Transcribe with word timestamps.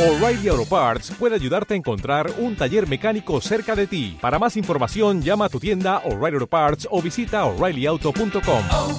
O'Reilly 0.00 0.48
Auto 0.48 0.64
Parts 0.64 1.10
puede 1.18 1.34
ayudarte 1.34 1.74
a 1.74 1.76
encontrar 1.76 2.30
un 2.38 2.56
taller 2.56 2.88
mecánico 2.88 3.38
cerca 3.42 3.76
de 3.76 3.86
ti. 3.86 4.16
Para 4.18 4.38
más 4.38 4.56
información, 4.56 5.20
llama 5.20 5.44
a 5.44 5.48
tu 5.50 5.60
tienda 5.60 5.98
O'Reilly 6.06 6.36
Auto 6.36 6.46
Parts 6.46 6.88
o 6.90 7.02
visita 7.02 7.44
oreillyauto.com. 7.44 8.62
oh, 8.70 8.98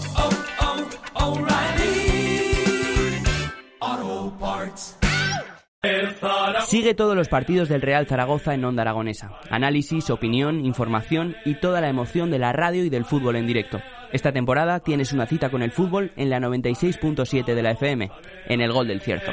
oh, 3.81 4.33
Parts. 4.39 4.97
Sigue 6.67 6.93
todos 6.93 7.15
los 7.15 7.27
partidos 7.29 7.67
del 7.67 7.81
Real 7.81 8.05
Zaragoza 8.05 8.53
en 8.53 8.63
Onda 8.63 8.83
Aragonesa. 8.83 9.31
Análisis, 9.49 10.11
opinión, 10.11 10.63
información 10.63 11.35
y 11.45 11.55
toda 11.55 11.81
la 11.81 11.89
emoción 11.89 12.29
de 12.29 12.37
la 12.37 12.53
radio 12.53 12.85
y 12.85 12.89
del 12.91 13.05
fútbol 13.05 13.37
en 13.37 13.47
directo. 13.47 13.81
Esta 14.11 14.31
temporada 14.31 14.79
tienes 14.81 15.13
una 15.13 15.25
cita 15.25 15.49
con 15.49 15.61
el 15.61 15.71
fútbol 15.71 16.11
en 16.17 16.29
la 16.29 16.39
96.7 16.39 17.55
de 17.55 17.63
la 17.63 17.71
FM, 17.71 18.11
en 18.47 18.61
el 18.61 18.71
Gol 18.71 18.87
del 18.87 19.01
Cierzo. 19.01 19.31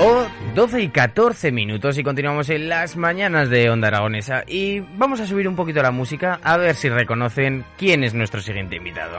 O 0.00 0.26
12 0.54 0.82
y 0.82 0.88
14 0.90 1.50
minutos 1.50 1.98
y 1.98 2.04
continuamos 2.04 2.48
en 2.50 2.68
las 2.68 2.96
mañanas 2.96 3.50
de 3.50 3.68
Onda 3.68 3.88
Aragonesa 3.88 4.44
y 4.46 4.78
vamos 4.80 5.20
a 5.20 5.26
subir 5.26 5.48
un 5.48 5.56
poquito 5.56 5.82
la 5.82 5.90
música 5.90 6.38
a 6.44 6.56
ver 6.56 6.76
si 6.76 6.88
reconocen 6.88 7.64
quién 7.76 8.04
es 8.04 8.14
nuestro 8.14 8.40
siguiente 8.40 8.76
invitado. 8.76 9.18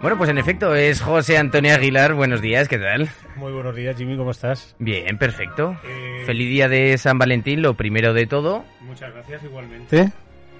Bueno, 0.00 0.16
pues 0.18 0.30
en 0.30 0.38
efecto 0.38 0.74
es 0.74 1.00
José 1.00 1.38
Antonio 1.38 1.74
Aguilar. 1.74 2.14
Buenos 2.14 2.40
días, 2.40 2.68
¿qué 2.68 2.78
tal? 2.78 3.08
Muy 3.36 3.52
buenos 3.52 3.74
días, 3.74 3.96
Jimmy, 3.96 4.16
¿cómo 4.16 4.30
estás? 4.30 4.76
Bien, 4.78 5.18
perfecto. 5.18 5.76
Eh, 5.82 6.22
Feliz 6.26 6.48
día 6.50 6.68
de 6.68 6.96
San 6.98 7.18
Valentín, 7.18 7.62
lo 7.62 7.74
primero 7.74 8.12
de 8.12 8.26
todo. 8.26 8.64
Muchas 8.80 9.12
gracias 9.12 9.42
igualmente. 9.42 10.12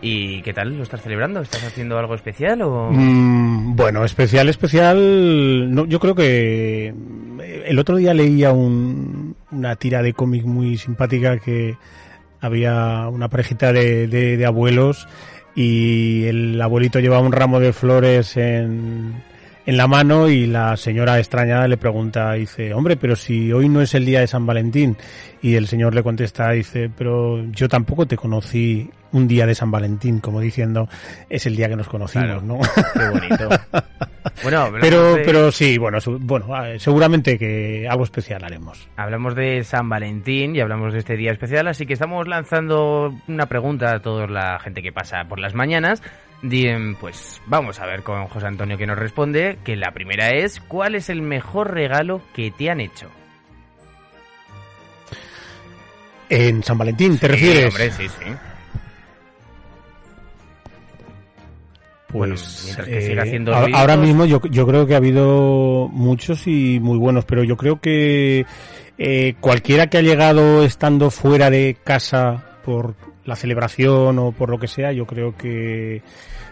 ¿Y 0.07 0.43
qué 0.43 0.53
tal? 0.53 0.77
¿Lo 0.77 0.83
estás 0.83 1.01
celebrando? 1.03 1.41
¿Estás 1.41 1.65
haciendo 1.65 1.99
algo 1.99 2.15
especial 2.15 2.61
o...? 2.61 2.91
Mm, 2.93 3.75
bueno, 3.75 4.05
especial, 4.05 4.49
especial. 4.51 5.75
No, 5.75 5.87
yo 5.87 5.99
creo 5.99 6.15
que 6.15 6.89
eh, 6.89 7.63
el 7.67 7.79
otro 7.79 7.97
día 7.97 8.13
leía 8.13 8.53
un- 8.53 9.35
una 9.51 9.77
tira 9.77 10.03
de 10.03 10.13
cómic 10.13 10.45
muy 10.45 10.77
simpática 10.77 11.39
que 11.39 11.77
había 12.43 13.09
una 13.09 13.29
parejita 13.29 13.73
de, 13.73 14.07
de- 14.07 14.37
de 14.37 14.45
abuelos 14.47 15.09
y 15.57 16.25
el 16.25 16.61
abuelito 16.61 17.01
llevaba 17.01 17.23
un 17.27 17.33
ramo 17.33 17.59
de 17.59 17.73
flores 17.73 18.37
en, 18.37 19.23
en 19.67 19.77
la 19.77 19.87
mano 19.87 20.29
y 20.29 20.47
la 20.47 20.77
señora 20.77 21.19
extrañada 21.19 21.67
le 21.69 21.77
pregunta, 21.77 22.33
dice, 22.35 22.75
hombre, 22.75 22.97
pero 22.97 23.17
si 23.17 23.53
hoy 23.53 23.69
no 23.69 23.81
es 23.81 23.95
el 23.95 24.05
día 24.05 24.21
de 24.21 24.27
San 24.27 24.47
Valentín. 24.47 24.97
Y 25.43 25.57
el 25.57 25.67
señor 25.69 25.95
le 25.95 26.03
contesta, 26.03 26.51
dice, 26.53 26.91
pero 26.97 27.45
yo 27.51 27.69
tampoco 27.69 28.07
te 28.07 28.17
conocí 28.17 28.91
un 29.13 29.29
día 29.29 29.47
de 29.47 29.55
San 29.55 29.71
Valentín, 29.71 30.19
como 30.21 30.41
diciendo, 30.41 30.89
es 31.29 31.45
el 31.47 31.55
día 31.55 31.69
que 31.69 31.77
nos 31.77 31.87
conocimos, 31.89 32.27
Claro. 32.27 32.43
¿no? 32.43 32.59
Qué 32.95 33.09
bonito. 33.11 33.49
Bueno, 34.43 34.69
pero, 34.81 35.15
de- 35.17 35.23
pero 35.25 35.53
sí, 35.53 35.77
bueno, 35.79 35.99
bueno, 36.21 36.65
eh, 36.65 36.79
seguramente 36.79 37.39
que 37.39 37.87
algo 37.89 38.05
especial 38.05 38.43
haremos. 38.43 38.89
Hablamos 38.97 39.35
de 39.35 39.63
San 39.65 39.89
Valentín 39.89 40.57
y 40.57 40.61
hablamos 40.61 40.93
de 40.95 40.99
este 41.01 41.17
día 41.17 41.31
especial, 41.31 41.69
así 41.69 41.85
que 41.87 41.93
estamos 41.93 42.27
lanzando 42.27 43.15
una 43.29 43.47
pregunta 43.47 43.93
a 43.95 44.01
toda 44.01 44.27
la 44.27 44.59
gente 44.59 44.83
que 44.83 44.93
pasa 44.93 45.25
por 45.29 45.39
las 45.39 45.55
mañanas. 45.55 46.03
Di- 46.47 46.95
Pues 47.01 47.41
vamos 47.47 47.81
a 47.81 47.87
ver 47.87 48.03
con 48.03 48.27
José 48.29 48.47
Antonio 48.47 48.77
que 48.77 48.87
nos 48.87 48.99
responde, 48.99 49.59
que 49.65 49.77
la 49.77 49.93
primera 49.93 50.29
es, 50.31 50.61
¿cuál 50.61 50.95
es 50.95 51.09
el 51.09 51.23
mejor 51.23 51.73
regalo 51.73 52.21
que 52.35 52.51
te 52.51 52.69
han 52.71 52.81
hecho? 52.81 53.09
En 56.29 56.63
San 56.63 56.77
Valentín, 56.79 57.13
¿te 57.19 57.27
Sí, 57.27 57.33
refieres? 57.33 57.67
hombre, 57.69 57.91
sí, 57.93 58.09
sí. 58.09 58.31
Pues 62.09 62.77
que 62.85 63.13
eh, 63.13 63.21
haciendo 63.21 63.53
a- 63.55 63.61
ruiditos. 63.61 63.81
ahora 63.81 63.97
mismo 63.97 64.25
yo, 64.25 64.41
yo 64.51 64.67
creo 64.67 64.87
que 64.87 64.95
ha 64.95 64.99
habido 64.99 65.89
muchos 65.91 66.47
y 66.47 66.79
muy 66.79 66.97
buenos, 66.99 67.25
pero 67.25 67.43
yo 67.43 67.57
creo 67.57 67.81
que 67.81 68.47
eh, 68.99 69.35
cualquiera 69.41 69.89
que 69.89 69.99
ha 69.99 70.03
llegado 70.03 70.63
estando 70.65 71.11
fuera 71.11 71.51
de 71.51 71.77
casa 71.83 72.45
por 72.65 72.95
la 73.25 73.37
celebración 73.37 74.19
o 74.19 74.33
por 74.33 74.51
lo 74.51 74.59
que 74.59 74.67
sea, 74.69 74.93
yo 74.93 75.07
creo 75.07 75.37
que 75.37 76.03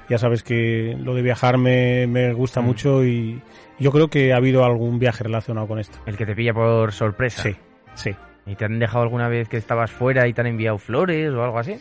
ya 0.08 0.18
sabes 0.18 0.42
que 0.42 0.96
lo 0.98 1.14
de 1.14 1.22
viajar 1.22 1.58
me, 1.58 2.06
me 2.06 2.32
gusta 2.32 2.60
Mm. 2.60 2.64
mucho 2.64 3.04
y 3.04 3.40
yo 3.78 3.90
creo 3.92 4.08
que 4.08 4.32
ha 4.32 4.36
habido 4.36 4.64
algún 4.64 4.98
viaje 4.98 5.24
relacionado 5.24 5.66
con 5.66 5.78
esto. 5.78 5.98
El 6.06 6.16
que 6.16 6.26
te 6.26 6.34
pilla 6.34 6.52
por 6.54 6.92
sorpresa. 6.92 7.42
Sí, 7.42 7.56
sí. 7.94 8.10
¿Y 8.46 8.54
te 8.56 8.64
han 8.64 8.78
dejado 8.78 9.04
alguna 9.04 9.28
vez 9.28 9.48
que 9.48 9.56
estabas 9.56 9.90
fuera 9.90 10.26
y 10.26 10.32
te 10.32 10.40
han 10.40 10.48
enviado 10.48 10.78
flores 10.78 11.30
o 11.32 11.42
algo 11.42 11.58
así? 11.58 11.76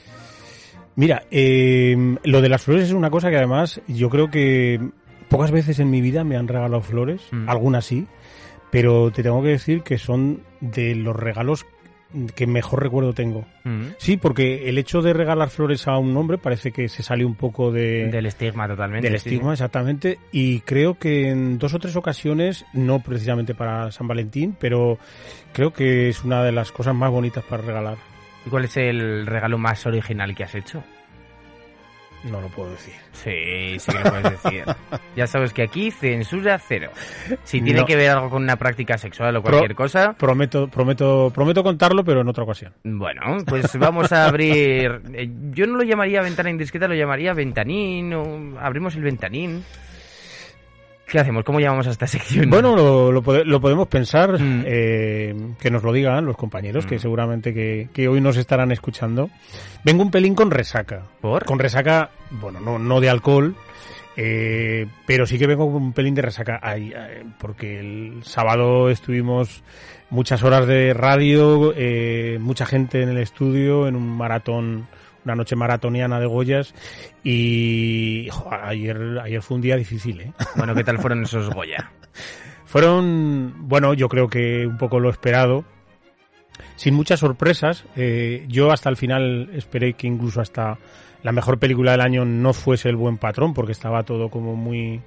Mira, 0.95 1.23
eh, 1.31 1.95
lo 2.23 2.41
de 2.41 2.49
las 2.49 2.63
flores 2.63 2.85
es 2.85 2.91
una 2.93 3.09
cosa 3.09 3.29
que 3.29 3.37
además 3.37 3.81
yo 3.87 4.09
creo 4.09 4.29
que 4.29 4.79
pocas 5.29 5.51
veces 5.51 5.79
en 5.79 5.89
mi 5.89 6.01
vida 6.01 6.23
me 6.23 6.35
han 6.35 6.47
regalado 6.47 6.81
flores, 6.81 7.21
Mm. 7.31 7.49
algunas 7.49 7.85
sí, 7.85 8.07
pero 8.71 9.09
te 9.11 9.23
tengo 9.23 9.41
que 9.41 9.49
decir 9.49 9.83
que 9.83 9.97
son 9.97 10.41
de 10.59 10.93
los 10.95 11.15
regalos 11.15 11.65
que 12.35 12.47
mejor 12.47 12.83
recuerdo 12.83 13.13
tengo. 13.13 13.45
Mm. 13.63 13.87
Sí, 13.97 14.17
porque 14.17 14.69
el 14.69 14.77
hecho 14.77 15.01
de 15.01 15.13
regalar 15.13 15.49
flores 15.49 15.87
a 15.87 15.97
un 15.97 16.15
hombre 16.17 16.37
parece 16.37 16.71
que 16.71 16.89
se 16.89 17.03
sale 17.03 17.25
un 17.25 17.35
poco 17.35 17.71
de, 17.71 18.07
Del 18.07 18.25
estigma 18.25 18.67
totalmente. 18.67 19.09
del 19.09 19.19
sí, 19.19 19.29
estigma, 19.29 19.53
exactamente, 19.53 20.19
y 20.31 20.61
creo 20.61 20.95
que 20.95 21.29
en 21.29 21.57
dos 21.57 21.73
o 21.73 21.79
tres 21.79 21.95
ocasiones, 21.95 22.65
no 22.73 22.99
precisamente 22.99 23.55
para 23.55 23.91
San 23.91 24.07
Valentín, 24.07 24.55
pero 24.59 24.97
creo 25.53 25.71
que 25.73 26.09
es 26.09 26.23
una 26.23 26.43
de 26.43 26.51
las 26.51 26.71
cosas 26.71 26.95
más 26.95 27.11
bonitas 27.11 27.43
para 27.43 27.63
regalar. 27.63 27.97
¿Y 28.45 28.49
cuál 28.49 28.65
es 28.65 28.77
el 28.77 29.25
regalo 29.27 29.57
más 29.57 29.85
original 29.85 30.35
que 30.35 30.43
has 30.43 30.55
hecho? 30.55 30.83
No 32.23 32.39
lo 32.39 32.47
puedo 32.49 32.69
decir. 32.71 32.93
Sí, 33.13 33.79
sí 33.79 33.91
que 33.91 34.03
lo 34.03 34.09
puedes 34.11 34.43
decir. 34.43 34.63
ya 35.15 35.25
sabes 35.25 35.53
que 35.53 35.63
aquí 35.63 35.89
censura 35.91 36.59
cero. 36.59 36.91
Si 37.43 37.61
tiene 37.61 37.79
No. 37.81 37.85
que 37.85 37.95
ver 37.95 38.11
algo 38.11 38.29
con 38.29 38.43
una 38.43 38.55
práctica 38.57 38.97
sexual 38.97 39.35
o 39.37 39.41
cualquier 39.41 39.73
cosa, 39.75 40.13
Prometo, 40.13 40.67
prometo, 40.67 41.31
prometo 41.33 41.63
contarlo, 41.63 42.03
pero 42.03 42.21
en 42.21 42.27
otra 42.27 42.43
ocasión. 42.43 42.73
bueno, 42.83 43.37
pues 43.45 43.75
vamos 43.77 44.11
a 44.11 44.25
abrir. 44.27 45.01
eh, 45.13 45.29
Yo 45.51 45.65
no 45.65 45.77
lo 45.77 45.83
llamaría 45.83 46.21
ventana 46.21 46.49
indiscreta, 46.51 46.87
lo 46.87 46.93
llamaría 46.95 47.33
ventanín 47.33 48.13
o 48.13 48.59
abrimos 48.59 48.95
el 48.95 49.01
ventanín. 49.03 49.63
¿Qué 51.11 51.19
hacemos? 51.19 51.43
¿Cómo 51.43 51.59
llamamos 51.59 51.87
a 51.87 51.91
esta 51.91 52.07
sección? 52.07 52.49
Bueno, 52.49 52.73
lo, 52.73 53.11
lo 53.11 53.21
pode- 53.21 53.43
lo 53.43 53.59
podemos 53.59 53.89
pensar, 53.89 54.39
Mm. 54.39 54.63
eh, 54.65 55.35
que 55.59 55.69
nos 55.69 55.83
lo 55.83 55.91
digan 55.91 56.25
los 56.25 56.37
compañeros, 56.37 56.85
Mm. 56.85 56.87
que 56.87 56.99
seguramente 56.99 57.53
que, 57.53 57.89
que 57.93 58.07
hoy 58.07 58.21
nos 58.21 58.37
estarán 58.37 58.71
escuchando. 58.71 59.29
Vengo 59.83 60.03
un 60.03 60.09
pelín 60.11 60.35
con 60.35 60.49
resaca. 60.51 61.03
¿Por? 61.19 61.43
Con 61.43 61.59
resaca, 61.59 62.11
bueno, 62.29 62.61
no, 62.61 62.79
no 62.79 63.01
de 63.01 63.09
alcohol, 63.09 63.55
eh, 64.15 64.87
pero 65.05 65.25
sí 65.25 65.37
que 65.37 65.47
vengo 65.47 65.69
con 65.71 65.81
un 65.83 65.91
pelín 65.93 66.15
de 66.15 66.21
resaca. 66.21 66.61
Porque 67.39 67.79
el 67.81 68.23
sábado 68.23 68.89
estuvimos 68.89 69.63
muchas 70.11 70.43
horas 70.43 70.65
de 70.65 70.93
radio, 70.93 71.73
eh, 71.75 72.37
mucha 72.39 72.65
gente 72.65 73.01
en 73.01 73.09
el 73.09 73.17
estudio, 73.17 73.85
en 73.87 73.97
un 73.97 74.07
maratón, 74.15 74.87
una 75.25 75.35
noche 75.35 75.55
maratoniana 75.55 76.19
de 76.19 76.25
Goyas, 76.25 76.73
y 77.23 78.27
jo, 78.31 78.49
ayer, 78.51 79.19
ayer 79.23 79.41
fue 79.41 79.55
un 79.55 79.61
día 79.61 79.75
difícil, 79.75 80.21
¿eh? 80.21 80.33
Bueno, 80.55 80.75
¿qué 80.75 80.83
tal 80.83 80.99
fueron 80.99 81.23
esos 81.23 81.49
Goya? 81.49 81.91
Fueron, 82.65 83.67
bueno, 83.67 83.93
yo 83.93 84.07
creo 84.07 84.29
que 84.29 84.65
un 84.65 84.77
poco 84.77 85.01
lo 85.01 85.09
esperado, 85.09 85.65
sin 86.77 86.93
muchas 86.93 87.19
sorpresas. 87.19 87.83
Eh, 87.97 88.45
yo 88.47 88.71
hasta 88.71 88.87
el 88.89 88.95
final 88.95 89.49
esperé 89.53 89.93
que 89.93 90.07
incluso 90.07 90.39
hasta 90.39 90.77
la 91.21 91.31
mejor 91.33 91.59
película 91.59 91.91
del 91.91 92.01
año 92.01 92.23
no 92.23 92.53
fuese 92.53 92.87
El 92.87 92.95
Buen 92.95 93.17
Patrón, 93.17 93.53
porque 93.53 93.73
estaba 93.73 94.03
todo 94.03 94.29
como 94.29 94.55
muy, 94.55 95.01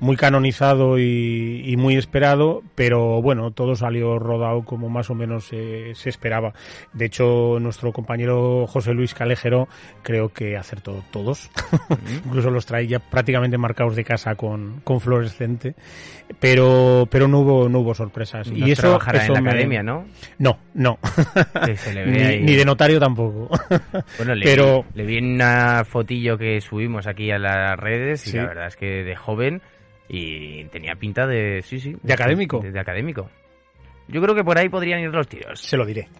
muy 0.00 0.16
canonizado 0.16 0.98
y, 0.98 1.62
y 1.64 1.76
muy 1.76 1.96
esperado, 1.96 2.62
pero 2.74 3.20
bueno, 3.22 3.50
todo 3.50 3.76
salió 3.76 4.18
rodado 4.18 4.64
como 4.64 4.88
más 4.88 5.10
o 5.10 5.14
menos 5.14 5.48
eh, 5.52 5.92
se 5.94 6.08
esperaba. 6.08 6.52
De 6.92 7.04
hecho, 7.04 7.58
nuestro 7.60 7.92
compañero 7.92 8.66
José 8.66 8.92
Luis 8.94 9.14
Calejero 9.14 9.68
creo 10.02 10.30
que 10.30 10.56
acertó 10.56 11.04
todos. 11.12 11.50
Incluso 12.24 12.50
los 12.50 12.66
traía 12.66 12.98
prácticamente 12.98 13.58
marcados 13.58 13.94
de 13.96 14.04
casa 14.04 14.34
con, 14.34 14.80
con 14.84 15.00
fluorescente, 15.00 15.74
pero, 16.38 17.06
pero 17.10 17.28
no 17.28 17.40
hubo, 17.40 17.68
no 17.68 17.80
hubo 17.80 17.94
sorpresas. 17.94 18.50
No 18.50 18.66
y 18.66 18.72
eso, 18.72 18.82
trabajará 18.82 19.18
eso 19.24 19.28
en 19.32 19.34
la 19.34 19.40
me- 19.42 19.50
academia, 19.50 19.82
¿no? 19.82 20.06
No, 20.38 20.58
no. 20.74 20.98
Ni, 22.06 22.20
ahí. 22.22 22.42
ni 22.42 22.54
de 22.56 22.64
notario 22.64 22.98
tampoco. 22.98 23.48
Bueno, 24.18 24.34
le, 24.34 24.44
Pero- 24.44 24.82
vi, 24.94 24.98
le 25.00 25.06
vi 25.06 25.16
en 25.18 25.34
una 25.34 25.84
fotillo 25.84 26.36
que 26.38 26.60
subimos 26.60 27.06
aquí 27.06 27.30
a 27.30 27.38
las 27.38 27.78
redes 27.78 28.26
y 28.26 28.30
Sí. 28.30 28.36
la 28.36 28.46
verdad 28.46 28.66
es 28.68 28.76
que 28.76 28.86
de 29.04 29.16
joven 29.16 29.62
y 30.12 30.64
tenía 30.64 30.96
pinta 30.96 31.24
de... 31.26 31.62
Sí, 31.64 31.78
sí. 31.78 31.94
¿De 32.02 32.12
académico? 32.12 32.58
De, 32.60 32.72
de 32.72 32.80
académico. 32.80 33.30
Yo 34.08 34.20
creo 34.20 34.34
que 34.34 34.42
por 34.42 34.58
ahí 34.58 34.68
podrían 34.68 34.98
ir 35.00 35.10
los 35.10 35.28
tiros. 35.28 35.60
Se 35.60 35.76
lo 35.76 35.86
diré. 35.86 36.08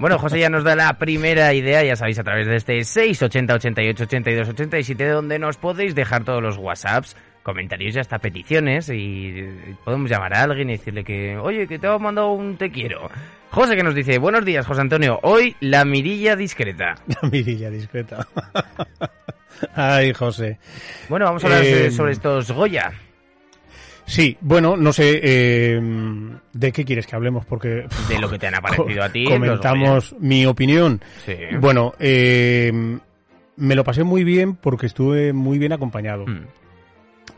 Bueno, 0.00 0.18
José 0.18 0.38
ya 0.38 0.48
nos 0.48 0.64
da 0.64 0.76
la 0.76 0.96
primera 0.98 1.52
idea, 1.54 1.82
ya 1.82 1.96
sabéis, 1.96 2.18
a 2.18 2.22
través 2.22 2.46
de 2.46 2.56
este 2.56 2.84
680 2.84 3.54
88 3.54 4.04
82 4.04 4.48
87, 4.50 5.08
donde 5.08 5.38
nos 5.38 5.56
podéis 5.56 5.94
dejar 5.94 6.24
todos 6.24 6.42
los 6.42 6.56
WhatsApps, 6.58 7.16
comentarios 7.42 7.96
y 7.96 7.98
hasta 7.98 8.18
peticiones, 8.18 8.88
y 8.94 9.44
podemos 9.84 10.08
llamar 10.10 10.34
a 10.34 10.42
alguien 10.42 10.68
y 10.70 10.72
decirle 10.76 11.02
que, 11.04 11.36
oye, 11.38 11.66
que 11.66 11.78
te 11.78 11.86
hemos 11.86 12.00
mandado 12.00 12.30
un 12.32 12.56
te 12.58 12.70
quiero. 12.70 13.10
José 13.50 13.76
que 13.76 13.82
nos 13.82 13.94
dice, 13.94 14.18
buenos 14.18 14.44
días, 14.44 14.66
José 14.66 14.82
Antonio, 14.82 15.18
hoy 15.22 15.56
la 15.60 15.84
mirilla 15.84 16.36
discreta. 16.36 16.94
La 17.22 17.28
mirilla 17.28 17.70
discreta. 17.70 18.26
Ay, 19.74 20.12
José. 20.12 20.58
Bueno, 21.08 21.24
vamos 21.24 21.42
a 21.42 21.46
hablar 21.48 21.64
Eh, 21.64 21.90
sobre 21.90 22.12
estos 22.12 22.52
Goya. 22.52 22.92
Sí, 24.08 24.38
bueno, 24.40 24.76
no 24.76 24.92
sé 24.92 25.20
eh, 25.22 25.80
de 26.54 26.72
qué 26.72 26.84
quieres 26.84 27.06
que 27.06 27.14
hablemos 27.14 27.44
porque 27.44 27.86
De 28.08 28.18
lo 28.18 28.30
que 28.30 28.38
te 28.38 28.46
han 28.46 28.54
aparecido 28.56 29.02
a 29.02 29.10
ti. 29.10 29.24
comentamos 29.24 30.16
mi 30.18 30.46
opinión. 30.46 31.00
Sí. 31.26 31.34
Bueno, 31.60 31.92
eh, 31.98 32.72
me 33.56 33.74
lo 33.74 33.84
pasé 33.84 34.04
muy 34.04 34.24
bien 34.24 34.56
porque 34.56 34.86
estuve 34.86 35.32
muy 35.34 35.58
bien 35.58 35.72
acompañado. 35.72 36.26
Mm. 36.26 36.46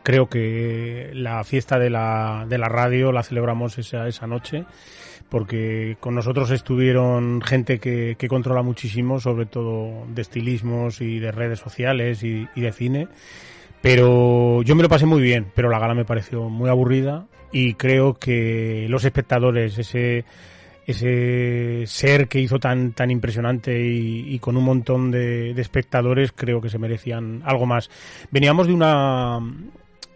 Creo 0.03 0.29
que 0.29 1.11
la 1.13 1.43
fiesta 1.43 1.77
de 1.77 1.89
la, 1.89 2.45
de 2.47 2.57
la 2.57 2.69
radio 2.69 3.11
la 3.11 3.23
celebramos 3.23 3.77
esa, 3.77 4.07
esa 4.07 4.25
noche 4.25 4.65
porque 5.27 5.97
con 5.99 6.15
nosotros 6.15 6.51
estuvieron 6.51 7.41
gente 7.41 7.79
que, 7.79 8.15
que 8.17 8.27
controla 8.27 8.63
muchísimo, 8.63 9.19
sobre 9.19 9.45
todo 9.45 10.05
de 10.07 10.21
estilismos 10.21 10.99
y 10.99 11.19
de 11.19 11.31
redes 11.31 11.59
sociales 11.59 12.23
y, 12.23 12.47
y 12.55 12.61
de 12.61 12.71
cine. 12.73 13.07
Pero 13.81 14.61
yo 14.61 14.75
me 14.75 14.83
lo 14.83 14.89
pasé 14.89 15.05
muy 15.05 15.21
bien, 15.21 15.47
pero 15.55 15.69
la 15.69 15.79
gala 15.79 15.93
me 15.95 16.05
pareció 16.05 16.49
muy 16.49 16.69
aburrida 16.69 17.25
y 17.51 17.73
creo 17.73 18.13
que 18.13 18.85
los 18.89 19.03
espectadores, 19.05 19.77
ese, 19.77 20.23
ese 20.85 21.83
ser 21.87 22.27
que 22.27 22.39
hizo 22.39 22.59
tan, 22.59 22.93
tan 22.93 23.09
impresionante 23.09 23.79
y, 23.83 24.33
y 24.33 24.39
con 24.39 24.55
un 24.55 24.63
montón 24.65 25.09
de, 25.09 25.53
de 25.53 25.61
espectadores, 25.61 26.31
creo 26.31 26.61
que 26.61 26.69
se 26.69 26.77
merecían 26.77 27.41
algo 27.43 27.65
más. 27.65 27.89
Veníamos 28.29 28.67
de 28.67 28.73
una, 28.73 29.39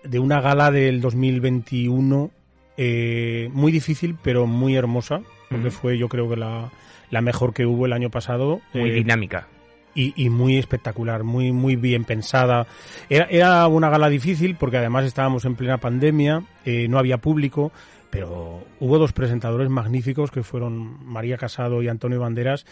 de 0.04 0.20
una 0.20 0.42
gala 0.42 0.70
del 0.70 1.02
2021 1.02 2.32
eh, 2.78 3.50
muy 3.54 3.72
difícil, 3.72 4.16
pero 4.22 4.46
muy 4.48 4.76
hermosa, 4.76 5.22
porque 5.50 5.72
fue 5.72 5.98
yo 5.98 6.08
creo 6.10 6.30
que 6.30 6.36
la, 6.36 6.72
la 7.10 7.22
mejor 7.22 7.54
que 7.54 7.66
hubo 7.66 7.86
el 7.86 7.94
año 7.94 8.10
pasado. 8.10 8.62
Muy 8.74 8.90
Eh, 8.90 8.94
dinámica. 8.94 9.48
Y, 9.96 10.14
y 10.16 10.30
muy 10.30 10.58
espectacular, 10.58 11.24
muy 11.24 11.52
muy 11.52 11.76
bien 11.78 12.04
pensada. 12.04 12.68
Era, 13.10 13.26
era 13.26 13.68
una 13.68 13.90
gala 13.90 14.10
difícil 14.10 14.56
porque 14.56 14.78
además 14.78 15.06
estábamos 15.06 15.46
en 15.46 15.56
plena 15.56 15.80
pandemia, 15.80 16.44
eh, 16.66 16.88
no 16.90 17.00
había 17.00 17.18
público, 17.18 17.72
pero 18.12 18.64
hubo 18.80 18.98
dos 18.98 19.14
presentadores 19.14 19.70
magníficos 19.70 20.32
que 20.32 20.44
fueron 20.44 21.04
María 21.06 21.38
Casado 21.38 21.82
y 21.82 21.88
Antonio 21.88 22.20
Banderas 22.20 22.66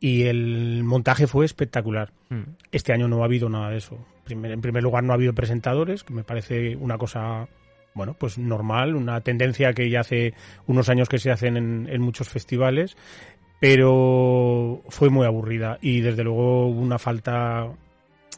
y 0.00 0.24
el 0.24 0.82
montaje 0.84 1.26
fue 1.26 1.44
espectacular. 1.44 2.12
Mm. 2.30 2.40
Este 2.72 2.92
año 2.92 3.06
no 3.08 3.22
ha 3.22 3.26
habido 3.26 3.48
nada 3.48 3.70
de 3.70 3.78
eso. 3.78 3.98
Primer- 4.24 4.52
en 4.52 4.60
primer 4.60 4.82
lugar, 4.82 5.04
no 5.04 5.12
ha 5.12 5.16
habido 5.16 5.32
presentadores, 5.34 6.04
que 6.04 6.12
me 6.14 6.22
parece 6.24 6.76
una 6.76 6.98
cosa, 6.98 7.48
bueno, 7.94 8.14
pues 8.18 8.38
normal, 8.38 8.94
una 8.94 9.20
tendencia 9.22 9.72
que 9.72 9.88
ya 9.90 10.00
hace 10.00 10.34
unos 10.66 10.88
años 10.88 11.08
que 11.08 11.18
se 11.18 11.30
hacen 11.30 11.56
en, 11.56 11.88
en 11.90 12.00
muchos 12.02 12.28
festivales, 12.28 12.96
pero 13.60 14.82
fue 14.88 15.10
muy 15.10 15.26
aburrida 15.26 15.78
y 15.80 16.00
desde 16.00 16.24
luego 16.24 16.66
una 16.66 16.98
falta 16.98 17.68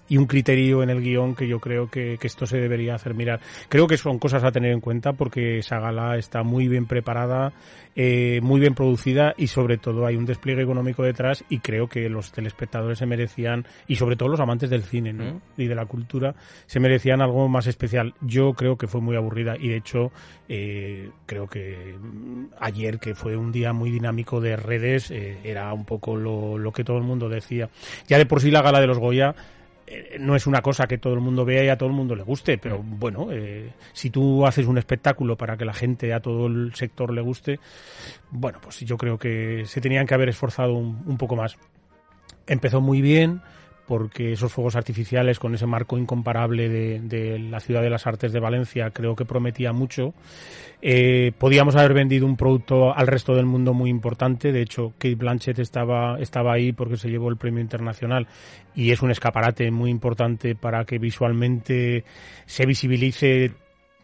y 0.08 0.16
un 0.16 0.26
criterio 0.26 0.82
en 0.82 0.90
el 0.90 1.00
guion 1.00 1.34
que 1.34 1.48
yo 1.48 1.58
creo 1.60 1.88
que, 1.90 2.18
que 2.18 2.26
esto 2.26 2.46
se 2.46 2.58
debería 2.58 2.94
hacer 2.94 3.14
mirar. 3.14 3.40
Creo 3.68 3.86
que 3.86 3.96
son 3.96 4.18
cosas 4.18 4.44
a 4.44 4.52
tener 4.52 4.72
en 4.72 4.80
cuenta 4.80 5.12
porque 5.12 5.58
esa 5.58 5.78
gala 5.78 6.16
está 6.16 6.42
muy 6.42 6.68
bien 6.68 6.86
preparada, 6.86 7.52
eh, 7.94 8.40
muy 8.42 8.60
bien 8.60 8.74
producida 8.74 9.34
y 9.36 9.46
sobre 9.46 9.78
todo 9.78 10.06
hay 10.06 10.16
un 10.16 10.26
despliegue 10.26 10.62
económico 10.62 11.02
detrás 11.02 11.44
y 11.48 11.58
creo 11.58 11.88
que 11.88 12.08
los 12.08 12.32
telespectadores 12.32 12.98
se 12.98 13.06
merecían, 13.06 13.66
y 13.86 13.96
sobre 13.96 14.16
todo 14.16 14.28
los 14.28 14.40
amantes 14.40 14.70
del 14.70 14.82
cine 14.82 15.12
¿no? 15.12 15.24
Mm. 15.24 15.40
y 15.58 15.66
de 15.66 15.74
la 15.74 15.86
cultura, 15.86 16.34
se 16.66 16.80
merecían 16.80 17.20
algo 17.20 17.48
más 17.48 17.66
especial. 17.66 18.14
Yo 18.20 18.52
creo 18.54 18.76
que 18.76 18.86
fue 18.86 19.00
muy 19.00 19.16
aburrida 19.16 19.56
y 19.58 19.68
de 19.68 19.76
hecho 19.76 20.10
eh, 20.48 21.10
creo 21.26 21.46
que 21.46 21.96
mm, 22.00 22.46
ayer, 22.60 22.98
que 22.98 23.14
fue 23.14 23.36
un 23.36 23.52
día 23.52 23.72
muy 23.72 23.90
dinámico 23.90 24.40
de 24.40 24.56
redes, 24.56 25.10
eh, 25.10 25.38
era 25.44 25.72
un 25.72 25.84
poco 25.84 26.16
lo, 26.16 26.58
lo 26.58 26.72
que 26.72 26.84
todo 26.84 26.98
el 26.98 27.04
mundo 27.04 27.28
decía. 27.28 27.68
Ya 28.08 28.18
de 28.18 28.26
por 28.26 28.40
sí 28.40 28.50
la 28.50 28.62
gala 28.62 28.80
de 28.80 28.86
los 28.86 28.98
Goya 28.98 29.34
eh, 29.92 30.16
no 30.18 30.34
es 30.34 30.46
una 30.46 30.62
cosa 30.62 30.86
que 30.86 30.96
todo 30.96 31.12
el 31.12 31.20
mundo 31.20 31.44
vea 31.44 31.64
y 31.64 31.68
a 31.68 31.76
todo 31.76 31.90
el 31.90 31.94
mundo 31.94 32.14
le 32.14 32.22
guste, 32.22 32.56
pero 32.56 32.82
bueno, 32.82 33.28
eh, 33.30 33.72
si 33.92 34.08
tú 34.08 34.46
haces 34.46 34.66
un 34.66 34.78
espectáculo 34.78 35.36
para 35.36 35.56
que 35.56 35.66
la 35.66 35.74
gente, 35.74 36.14
a 36.14 36.20
todo 36.20 36.46
el 36.46 36.74
sector 36.74 37.12
le 37.12 37.20
guste, 37.20 37.60
bueno, 38.30 38.58
pues 38.62 38.80
yo 38.80 38.96
creo 38.96 39.18
que 39.18 39.64
se 39.66 39.80
tenían 39.82 40.06
que 40.06 40.14
haber 40.14 40.30
esforzado 40.30 40.72
un, 40.72 41.02
un 41.06 41.18
poco 41.18 41.36
más. 41.36 41.58
Empezó 42.46 42.80
muy 42.80 43.02
bien 43.02 43.42
porque 43.86 44.32
esos 44.32 44.52
fuegos 44.52 44.76
artificiales 44.76 45.38
con 45.38 45.54
ese 45.54 45.66
marco 45.66 45.98
incomparable 45.98 46.68
de, 46.68 47.38
la 47.38 47.60
ciudad 47.60 47.82
de 47.82 47.90
las 47.90 48.06
artes 48.06 48.32
de 48.32 48.40
Valencia 48.40 48.90
creo 48.90 49.16
que 49.16 49.24
prometía 49.24 49.72
mucho. 49.72 50.14
Eh, 50.80 51.32
podíamos 51.38 51.76
haber 51.76 51.94
vendido 51.94 52.26
un 52.26 52.36
producto 52.36 52.94
al 52.94 53.06
resto 53.06 53.34
del 53.34 53.46
mundo 53.46 53.74
muy 53.74 53.90
importante. 53.90 54.52
De 54.52 54.62
hecho, 54.62 54.92
Kate 54.98 55.14
Blanchett 55.14 55.58
estaba, 55.58 56.18
estaba 56.18 56.52
ahí 56.52 56.72
porque 56.72 56.96
se 56.96 57.08
llevó 57.08 57.28
el 57.28 57.36
premio 57.36 57.60
internacional 57.60 58.26
y 58.74 58.90
es 58.90 59.02
un 59.02 59.10
escaparate 59.10 59.70
muy 59.70 59.90
importante 59.90 60.54
para 60.54 60.84
que 60.84 60.98
visualmente 60.98 62.04
se 62.46 62.66
visibilice 62.66 63.52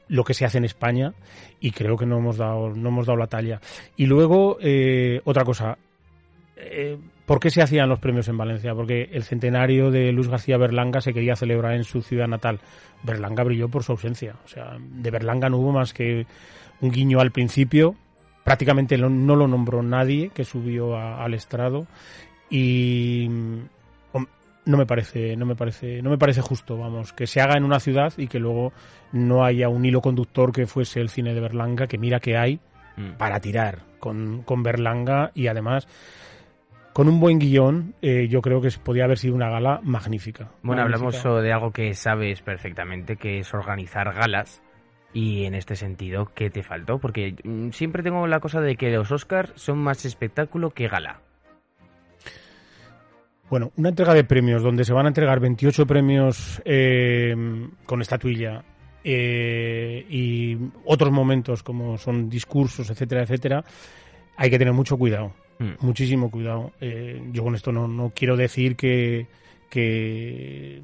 lo 0.09 0.25
que 0.25 0.35
se 0.35 0.45
hace 0.45 0.59
en 0.59 0.65
España 0.65 1.15
y 1.61 1.71
creo 1.71 1.97
que 1.97 2.07
no 2.07 2.19
hemos 2.19 2.37
dado, 2.37 2.71
no 2.71 2.89
hemos 2.89 3.07
dado 3.07 3.19
la 3.19 3.27
talla. 3.27 3.61
Y 3.97 4.07
luego, 4.07 4.59
eh, 4.61 5.21
otra 5.25 5.45
cosa. 5.45 5.79
Eh, 6.57 6.99
¿Por 7.29 7.39
qué 7.41 7.51
se 7.51 7.63
hacían 7.63 7.89
los 7.89 8.01
premios 8.01 8.27
en 8.29 8.39
Valencia? 8.39 8.75
Porque 8.75 9.11
el 9.13 9.23
centenario 9.23 9.91
de 9.93 10.11
Luis 10.13 10.27
García 10.29 10.57
Berlanga 10.57 11.01
se 11.01 11.13
quería 11.13 11.37
celebrar 11.37 11.75
en 11.75 11.85
su 11.85 12.03
ciudad 12.03 12.27
natal. 12.27 12.59
Berlanga 13.05 13.45
brilló 13.45 13.69
por 13.69 13.85
su 13.85 13.93
ausencia. 13.93 14.35
O 14.45 14.49
sea, 14.49 14.79
de 14.81 15.11
Berlanga 15.11 15.49
no 15.49 15.59
hubo 15.59 15.71
más 15.71 15.93
que 15.93 16.27
un 16.81 16.91
guiño 16.91 17.21
al 17.21 17.31
principio. 17.31 17.95
Prácticamente 18.45 18.97
no 18.97 19.37
lo 19.37 19.47
nombró 19.47 19.83
nadie 19.83 20.31
que 20.31 20.45
subió 20.45 20.97
a- 20.97 21.23
al 21.23 21.35
estrado. 21.35 21.87
Y 22.51 23.29
no 24.65 24.77
me 24.77 24.87
parece, 24.87 25.37
no 25.37 25.47
me 25.47 25.55
parece, 25.55 26.03
no 26.03 26.11
me 26.11 26.19
parece 26.19 26.41
justo, 26.41 26.77
vamos, 26.79 27.13
que 27.13 27.27
se 27.27 27.41
haga 27.41 27.57
en 27.57 27.65
una 27.65 27.79
ciudad 27.81 28.13
y 28.17 28.27
que 28.27 28.39
luego 28.39 28.73
no 29.13 29.45
haya 29.45 29.69
un 29.69 29.85
hilo 29.85 30.01
conductor 30.01 30.53
que 30.53 30.67
fuese 30.67 31.01
el 31.01 31.09
cine 31.09 31.35
de 31.35 31.41
Berlanga, 31.41 31.87
que 31.87 31.99
mira 31.99 32.21
que 32.21 32.37
hay 32.37 32.59
Mm. 32.97 33.13
para 33.17 33.39
tirar 33.39 33.83
con, 34.01 34.43
con 34.43 34.63
Berlanga 34.65 35.31
y 35.35 35.47
además 35.47 35.87
con 36.99 37.07
un 37.07 37.21
buen 37.21 37.39
guion, 37.39 37.95
eh, 38.03 38.27
yo 38.29 38.43
creo 38.43 38.61
que 38.61 38.71
podía 38.83 39.05
haber 39.05 39.19
sido 39.19 39.33
una 39.37 39.49
gala 39.49 39.79
magnífica. 39.85 40.51
Bueno, 40.65 40.83
hablamos 40.83 41.15
Magnífica. 41.15 41.43
de 41.43 41.53
algo 41.53 41.71
que 41.71 41.95
sabes 41.95 42.43
perfectamente, 42.43 43.15
que 43.15 43.39
es 43.39 43.55
organizar 43.55 44.13
galas. 44.13 44.61
Y 45.13 45.45
en 45.45 45.55
este 45.55 45.77
sentido, 45.77 46.33
¿qué 46.35 46.51
te 46.51 46.65
faltó? 46.65 46.99
Porque 46.99 47.37
mm, 47.45 47.71
siempre 47.71 48.03
tengo 48.03 48.27
la 48.27 48.41
cosa 48.41 48.61
de 48.61 48.75
que 48.75 48.91
los 48.91 49.13
Oscars 49.13 49.53
son 49.55 49.79
más 49.79 50.05
espectáculo 50.05 50.71
que 50.71 50.89
gala. 50.89 51.21
Bueno, 53.49 53.71
una 53.77 53.91
entrega 53.91 54.13
de 54.13 54.25
premios 54.25 54.65
donde 54.65 54.85
se 54.85 54.93
van 54.93 55.07
a 55.07 55.11
entregar 55.11 55.39
28 55.39 55.87
premios 55.87 56.61
eh, 56.65 57.33
con 57.85 58.01
estatuilla 58.01 58.65
eh, 59.05 60.05
y 60.11 60.57
otros 60.85 61.13
momentos 61.13 61.63
como 61.63 61.97
son 61.97 62.29
discursos, 62.29 62.91
etcétera, 62.91 63.23
etcétera, 63.23 63.63
hay 64.39 64.49
que 64.51 64.59
tener 64.59 64.73
mucho 64.73 64.97
cuidado, 64.97 65.33
Mm. 65.59 65.73
muchísimo 65.81 66.31
cuidado. 66.31 66.73
Eh, 66.81 67.21
yo 67.33 67.43
con 67.45 67.55
esto 67.55 67.73
no, 67.73 67.87
no 67.89 68.13
quiero 68.15 68.37
decir 68.37 68.77
que, 68.77 69.27
que, 69.69 70.83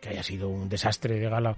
que 0.00 0.08
haya 0.08 0.22
sido 0.22 0.48
un 0.48 0.68
desastre 0.68 1.18
de 1.18 1.28
gala, 1.28 1.56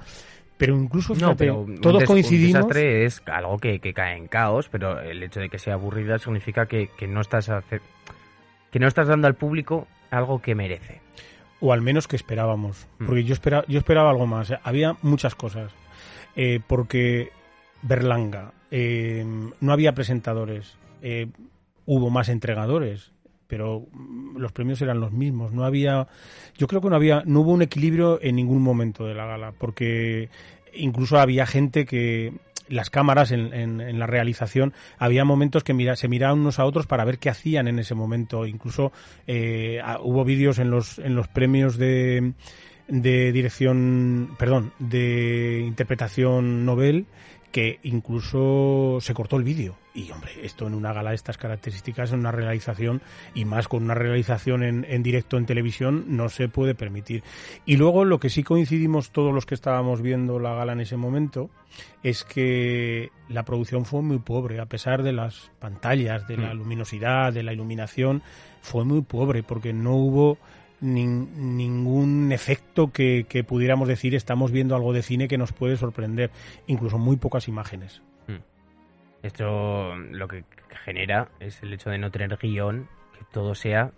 pero 0.56 0.74
incluso, 0.76 1.12
No, 1.14 1.18
fíjate, 1.20 1.36
pero 1.38 1.60
un 1.60 1.80
todos 1.80 2.00
des- 2.00 2.08
Un 2.08 2.14
coincidimos... 2.14 2.54
desastre 2.54 3.04
es 3.04 3.22
algo 3.26 3.58
que, 3.58 3.78
que 3.80 3.92
cae 3.94 4.16
en 4.16 4.26
caos, 4.28 4.68
pero 4.68 5.00
el 5.00 5.22
hecho 5.22 5.40
de 5.40 5.48
que 5.48 5.58
sea 5.58 5.74
aburrida 5.74 6.18
significa 6.18 6.66
que, 6.66 6.88
que 6.98 7.06
no 7.06 7.20
estás 7.20 7.48
hace- 7.48 7.80
que 8.72 8.78
no 8.78 8.86
estás 8.88 9.06
dando 9.08 9.26
al 9.28 9.34
público 9.34 9.86
algo 10.10 10.40
que 10.42 10.54
merece. 10.54 11.00
o 11.60 11.72
al 11.72 11.82
menos 11.82 12.06
que 12.06 12.14
esperábamos. 12.14 12.86
Mm. 13.00 13.06
Porque 13.06 13.24
yo 13.24 13.32
esperaba, 13.34 13.64
yo 13.66 13.78
esperaba 13.80 14.10
algo 14.10 14.26
más. 14.28 14.52
Había 14.62 14.96
muchas 15.02 15.34
cosas. 15.34 15.72
Eh, 16.36 16.60
porque 16.64 17.30
Berlanga, 17.82 18.52
eh, 18.70 19.24
no 19.60 19.72
había 19.72 19.92
presentadores, 19.92 20.76
eh, 21.02 21.26
hubo 21.86 22.10
más 22.10 22.28
entregadores, 22.28 23.12
pero 23.46 23.86
mm, 23.92 24.36
los 24.38 24.52
premios 24.52 24.80
eran 24.82 25.00
los 25.00 25.12
mismos. 25.12 25.52
No 25.52 25.64
había, 25.64 26.06
yo 26.56 26.66
creo 26.66 26.80
que 26.80 26.90
no 26.90 26.96
había, 26.96 27.22
no 27.26 27.40
hubo 27.40 27.52
un 27.52 27.62
equilibrio 27.62 28.18
en 28.22 28.36
ningún 28.36 28.62
momento 28.62 29.06
de 29.06 29.14
la 29.14 29.26
gala, 29.26 29.52
porque 29.58 30.28
incluso 30.74 31.18
había 31.18 31.46
gente 31.46 31.84
que 31.86 32.32
las 32.68 32.90
cámaras 32.90 33.30
en, 33.32 33.54
en- 33.54 33.80
en 33.80 33.98
la 33.98 34.06
realización 34.06 34.74
había 34.98 35.24
momentos 35.24 35.64
que 35.64 35.72
mira, 35.72 35.96
se 35.96 36.06
miraban 36.08 36.38
unos 36.40 36.58
a 36.58 36.66
otros 36.66 36.86
para 36.86 37.06
ver 37.06 37.18
qué 37.18 37.30
hacían 37.30 37.66
en 37.66 37.78
ese 37.78 37.94
momento 37.94 38.44
incluso 38.44 38.92
eh, 39.26 39.80
hubo 40.02 40.22
vídeos 40.26 40.58
en 40.58 40.68
los 40.70 40.98
en 40.98 41.14
los 41.14 41.28
premios 41.28 41.78
de 41.78 42.34
de 42.86 43.32
dirección 43.32 44.34
perdón 44.38 44.72
de 44.78 45.64
interpretación 45.66 46.66
Nobel 46.66 47.06
que 47.52 47.78
incluso 47.82 48.98
se 49.00 49.14
cortó 49.14 49.36
el 49.36 49.44
vídeo. 49.44 49.76
Y 49.94 50.10
hombre, 50.10 50.32
esto 50.42 50.66
en 50.66 50.74
una 50.74 50.92
gala 50.92 51.10
de 51.10 51.16
estas 51.16 51.38
características, 51.38 52.12
en 52.12 52.20
una 52.20 52.30
realización, 52.30 53.02
y 53.34 53.44
más 53.44 53.68
con 53.68 53.82
una 53.82 53.94
realización 53.94 54.62
en, 54.62 54.86
en, 54.88 55.02
directo 55.02 55.38
en 55.38 55.46
televisión, 55.46 56.04
no 56.08 56.28
se 56.28 56.48
puede 56.48 56.74
permitir. 56.74 57.24
Y 57.66 57.76
luego 57.76 58.04
lo 58.04 58.20
que 58.20 58.30
sí 58.30 58.42
coincidimos 58.42 59.10
todos 59.10 59.34
los 59.34 59.46
que 59.46 59.54
estábamos 59.54 60.02
viendo 60.02 60.38
la 60.38 60.54
gala 60.54 60.72
en 60.72 60.80
ese 60.80 60.96
momento, 60.96 61.50
es 62.02 62.24
que 62.24 63.10
la 63.28 63.44
producción 63.44 63.84
fue 63.84 64.02
muy 64.02 64.18
pobre, 64.18 64.60
a 64.60 64.66
pesar 64.66 65.02
de 65.02 65.12
las 65.12 65.50
pantallas, 65.58 66.26
de 66.28 66.36
la 66.36 66.54
luminosidad, 66.54 67.32
de 67.32 67.42
la 67.42 67.52
iluminación, 67.52 68.22
fue 68.60 68.84
muy 68.84 69.02
pobre, 69.02 69.42
porque 69.42 69.72
no 69.72 69.94
hubo 69.94 70.38
ningún 70.80 72.32
efecto 72.32 72.92
que, 72.92 73.26
que, 73.28 73.44
pudiéramos 73.44 73.88
decir 73.88 74.14
estamos 74.14 74.52
viendo 74.52 74.76
algo 74.76 74.92
de 74.92 75.02
cine 75.02 75.28
que 75.28 75.38
nos 75.38 75.52
puede 75.52 75.76
sorprender, 75.76 76.30
incluso 76.66 76.98
muy 76.98 77.16
pocas 77.16 77.48
imágenes. 77.48 78.02
Esto 79.22 79.96
lo 79.96 80.28
que 80.28 80.44
genera 80.84 81.28
es 81.40 81.62
el 81.62 81.72
hecho 81.72 81.90
de 81.90 81.98
no 81.98 82.10
tener 82.10 82.36
guion, 82.36 82.88
que 83.18 83.24
todo 83.32 83.54
sea 83.54 83.90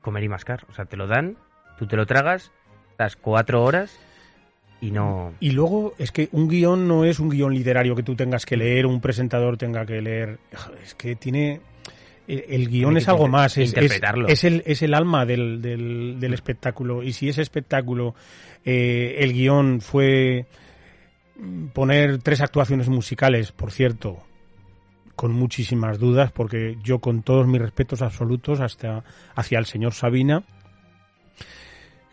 comer 0.00 0.24
y 0.24 0.28
mascar. 0.28 0.64
O 0.68 0.72
sea, 0.72 0.86
te 0.86 0.96
lo 0.96 1.06
dan, 1.06 1.36
tú 1.78 1.86
te 1.86 1.96
lo 1.96 2.06
tragas, 2.06 2.50
estás 2.90 3.16
cuatro 3.16 3.62
horas 3.62 3.98
y 4.80 4.90
no... 4.90 5.32
Y 5.40 5.52
luego 5.52 5.94
es 5.98 6.10
que 6.10 6.28
un 6.32 6.48
guion 6.48 6.88
no 6.88 7.04
es 7.04 7.20
un 7.20 7.30
guion 7.30 7.54
literario 7.54 7.94
que 7.94 8.02
tú 8.02 8.16
tengas 8.16 8.46
que 8.46 8.56
leer, 8.56 8.86
un 8.86 9.00
presentador 9.00 9.56
tenga 9.56 9.86
que 9.86 10.02
leer. 10.02 10.38
Es 10.82 10.94
que 10.94 11.14
tiene 11.14 11.60
el 12.28 12.68
guion 12.68 12.98
es 12.98 13.08
algo 13.08 13.26
más, 13.26 13.56
es, 13.56 13.72
es, 13.74 14.44
el, 14.44 14.62
es 14.66 14.82
el 14.82 14.94
alma 14.94 15.24
del, 15.24 15.62
del, 15.62 16.20
del 16.20 16.34
espectáculo. 16.34 17.02
Y 17.02 17.14
si 17.14 17.28
ese 17.30 17.40
espectáculo, 17.40 18.14
eh, 18.64 19.16
el 19.20 19.32
guion 19.32 19.80
fue 19.80 20.44
poner 21.72 22.18
tres 22.18 22.42
actuaciones 22.42 22.88
musicales, 22.88 23.52
por 23.52 23.72
cierto, 23.72 24.22
con 25.16 25.32
muchísimas 25.32 25.98
dudas, 25.98 26.30
porque 26.30 26.76
yo 26.84 26.98
con 26.98 27.22
todos 27.22 27.46
mis 27.46 27.62
respetos 27.62 28.02
absolutos 28.02 28.60
hasta 28.60 29.04
hacia 29.34 29.58
el 29.58 29.64
señor 29.64 29.94
Sabina, 29.94 30.44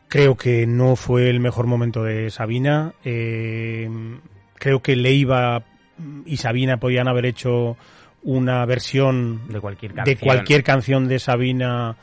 creo 0.08 0.38
que 0.38 0.66
no 0.66 0.96
fue 0.96 1.30
el 1.30 1.42
mejor 1.42 1.68
momento 1.68 2.04
de 2.04 2.30
Sabina. 2.30 2.94
Eh, 3.04 3.90
creo 4.54 4.82
que 4.82 4.96
Leiva 4.96 5.66
y 6.26 6.38
Sabina 6.38 6.78
podían 6.78 7.10
haber 7.10 7.26
hecho 7.26 7.76
una 8.26 8.66
versión 8.66 9.48
de 9.48 9.62
cualquier 9.62 9.94
canción. 9.94 10.18
de 10.18 10.26
cualquier 10.26 10.64
canción 10.64 11.08
de 11.08 11.20
Sabina 11.20 11.96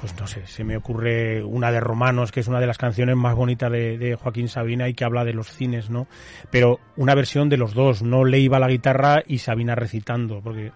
pues 0.00 0.18
no 0.18 0.26
sé, 0.26 0.46
se 0.46 0.64
me 0.64 0.76
ocurre 0.76 1.44
una 1.44 1.70
de 1.70 1.78
Romanos, 1.78 2.32
que 2.32 2.40
es 2.40 2.48
una 2.48 2.58
de 2.58 2.66
las 2.66 2.78
canciones 2.78 3.16
más 3.16 3.34
bonitas 3.34 3.70
de, 3.70 4.16
Joaquín 4.20 4.48
Sabina 4.48 4.88
y 4.88 4.94
que 4.94 5.04
habla 5.04 5.24
de 5.24 5.34
los 5.34 5.48
cines, 5.48 5.90
¿no? 5.90 6.06
Pero 6.50 6.80
una 6.96 7.14
versión 7.14 7.50
de 7.50 7.58
los 7.58 7.74
dos, 7.74 8.02
no 8.02 8.24
le 8.24 8.38
iba 8.38 8.58
la 8.58 8.68
guitarra 8.68 9.22
y 9.26 9.38
Sabina 9.38 9.74
recitando, 9.74 10.40
porque 10.40 10.72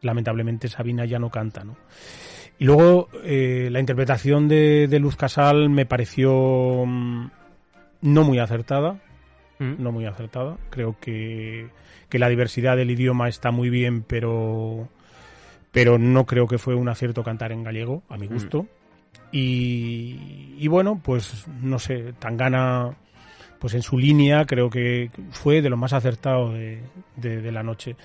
lamentablemente 0.00 0.68
Sabina 0.68 1.04
ya 1.04 1.18
no 1.18 1.28
canta, 1.28 1.62
¿no? 1.62 1.76
Y 2.58 2.64
luego 2.64 3.08
eh, 3.22 3.68
la 3.70 3.80
interpretación 3.80 4.48
de, 4.48 4.86
de, 4.88 4.98
Luz 4.98 5.16
Casal 5.16 5.68
me 5.68 5.84
pareció 5.84 6.84
mm, 6.86 7.30
no 8.00 8.24
muy 8.24 8.38
acertada, 8.38 8.98
mm. 9.58 9.74
no 9.78 9.92
muy 9.92 10.06
acertada. 10.06 10.56
Creo 10.70 10.96
que 11.00 11.68
que 12.14 12.20
la 12.20 12.28
diversidad 12.28 12.76
del 12.76 12.92
idioma 12.92 13.28
está 13.28 13.50
muy 13.50 13.70
bien, 13.70 14.02
pero, 14.02 14.88
pero 15.72 15.98
no 15.98 16.26
creo 16.26 16.46
que 16.46 16.58
fue 16.58 16.76
un 16.76 16.88
acierto 16.88 17.24
cantar 17.24 17.50
en 17.50 17.64
gallego, 17.64 18.04
a 18.08 18.16
mi 18.16 18.28
mm. 18.28 18.32
gusto. 18.32 18.66
Y, 19.32 20.54
y, 20.56 20.68
bueno, 20.68 21.00
pues 21.02 21.44
no 21.60 21.80
sé, 21.80 22.12
Tangana, 22.20 22.96
pues 23.58 23.74
en 23.74 23.82
su 23.82 23.98
línea 23.98 24.44
creo 24.46 24.70
que 24.70 25.10
fue 25.30 25.60
de 25.60 25.70
lo 25.70 25.76
más 25.76 25.92
acertado 25.92 26.52
de, 26.52 26.82
de, 27.16 27.50
la 27.50 27.64
noche, 27.64 27.96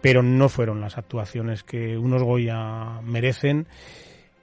pero 0.00 0.22
no 0.22 0.48
fueron 0.48 0.80
las 0.80 0.96
actuaciones 0.96 1.64
que 1.64 1.98
unos 1.98 2.22
Goya 2.22 3.00
merecen 3.02 3.66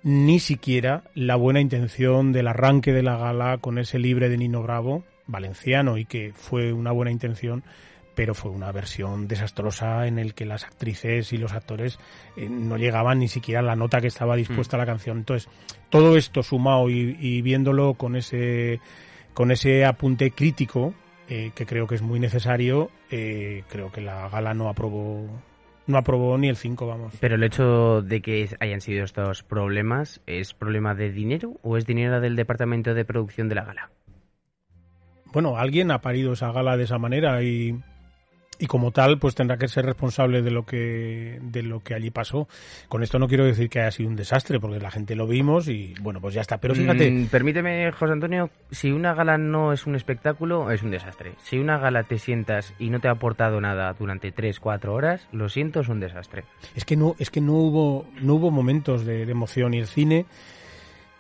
ni 0.04 0.40
siquiera 0.40 1.06
la 1.16 1.38
buena 1.38 1.62
intención 1.62 2.34
del 2.34 2.50
arranque 2.50 2.92
de 2.92 3.04
la 3.04 3.16
gala 3.16 3.58
con 3.60 3.78
ese 3.78 4.00
libre 4.00 4.28
de 4.28 4.38
Nino 4.38 4.62
Bravo, 4.64 5.06
valenciano, 5.28 5.98
y 5.98 6.06
que 6.06 6.34
fue 6.36 6.74
una 6.74 6.92
buena 6.92 7.12
intención, 7.12 7.64
pero 8.16 8.34
fue 8.34 8.52
una 8.52 8.72
versión 8.72 9.28
desastrosa 9.28 10.08
en 10.08 10.20
el 10.20 10.34
que 10.34 10.46
las 10.46 10.64
actrices 10.64 11.34
y 11.34 11.38
los 11.38 11.54
actores 11.54 12.00
eh, 12.38 12.48
no 12.50 12.78
llegaban 12.78 13.20
ni 13.20 13.28
siquiera 13.28 13.62
a 13.62 13.64
la 13.64 13.76
nota 13.76 14.02
que 14.02 14.08
estaba 14.08 14.36
dispuesta 14.36 14.78
mm. 14.78 14.80
la 14.80 14.86
canción. 14.86 15.18
Entonces, 15.20 15.50
todo 15.90 16.16
esto 16.18 16.44
sumado 16.44 16.90
y, 16.90 17.42
viéndolo 17.42 17.96
con 17.96 18.16
ese, 18.16 18.80
con 19.34 19.52
ese 19.52 19.86
apunte 19.86 20.32
crítico, 20.32 20.94
eh, 21.30 21.52
que 21.56 21.66
creo 21.66 21.88
que 21.88 21.96
es 21.96 22.02
muy 22.02 22.20
necesario, 22.20 22.92
eh, 23.10 23.64
creo 23.70 23.92
que 23.92 24.02
la 24.02 24.30
gala 24.30 24.54
no 24.54 24.70
aprobó 24.70 25.28
no 25.86 25.98
aprobó 25.98 26.38
ni 26.38 26.48
el 26.48 26.56
5, 26.56 26.88
vamos. 26.88 27.14
Pero 27.20 27.36
el 27.36 27.44
hecho 27.44 28.02
de 28.02 28.22
que 28.22 28.48
hayan 28.62 28.80
sido 28.80 29.04
estos 29.04 29.44
problemas, 29.44 30.22
¿es 30.28 30.54
problema 30.54 30.96
de 30.96 31.12
dinero 31.12 31.58
o 31.62 31.78
es 31.78 31.86
dinero 31.86 32.22
del 32.22 32.38
departamento 32.38 32.94
de 32.94 33.04
producción 33.04 33.50
de 33.50 33.56
la 33.56 33.66
gala? 33.66 33.90
Bueno, 35.34 35.58
alguien 35.58 35.92
ha 35.92 36.00
parido 36.00 36.34
esa 36.34 36.52
gala 36.52 36.78
de 36.78 36.84
esa 36.84 36.98
manera 36.98 37.44
y 37.44 37.76
y 38.60 38.68
como 38.68 38.92
tal 38.92 39.20
pues 39.20 39.36
tendrá 39.36 39.58
que 39.58 39.68
ser 39.68 39.86
responsable 39.86 40.42
de 40.42 40.52
lo 40.52 40.66
que 40.66 41.40
de 41.42 41.64
lo 41.64 41.82
que 41.82 41.96
allí 41.96 42.12
pasó. 42.12 42.48
Con 42.88 43.04
esto 43.04 43.20
no 43.20 43.28
quiero 43.28 43.46
decir 43.46 43.70
que 43.70 43.82
haya 43.82 43.92
sido 43.92 44.10
un 44.10 44.16
desastre 44.16 44.60
porque 44.60 44.80
la 44.80 44.92
gente 44.92 45.16
lo 45.16 45.28
vimos 45.28 45.68
y 45.68 45.94
bueno 46.02 46.22
pues 46.22 46.34
ya 46.34 46.42
está. 46.42 46.58
Pero 46.58 46.76
fíjate 46.76 47.10
mm, 47.10 47.28
permíteme 47.28 47.92
José 47.92 48.14
Antonio 48.14 48.50
si 48.72 48.92
una 48.92 49.14
gala 49.14 49.38
no 49.38 49.74
es 49.74 49.86
un 49.86 49.96
espectáculo 49.96 50.72
es 50.72 50.84
un 50.84 50.92
desastre. 50.92 51.34
Si 51.44 51.58
una 51.58 51.78
gala 51.78 52.04
te 52.04 52.18
sientas 52.20 52.74
y 52.80 52.90
no 52.90 53.00
te 53.00 53.08
ha 53.08 53.12
aportado 53.12 53.60
nada 53.60 53.94
durante 53.94 54.32
tres 54.32 54.60
cuatro 54.60 54.94
horas 54.94 55.28
lo 55.32 55.50
siento 55.50 55.82
es 55.82 55.90
un 55.90 56.00
desastre. 56.00 56.44
Es 56.76 56.86
que 56.86 56.96
no 56.96 57.16
es 57.20 57.30
que 57.30 57.42
no 57.42 57.54
hubo 57.54 58.06
no 58.22 58.36
hubo 58.36 58.52
momentos 58.52 59.06
de, 59.06 59.24
emoción 59.24 59.74
y 59.74 59.80
el 59.80 59.88
cine 59.88 60.26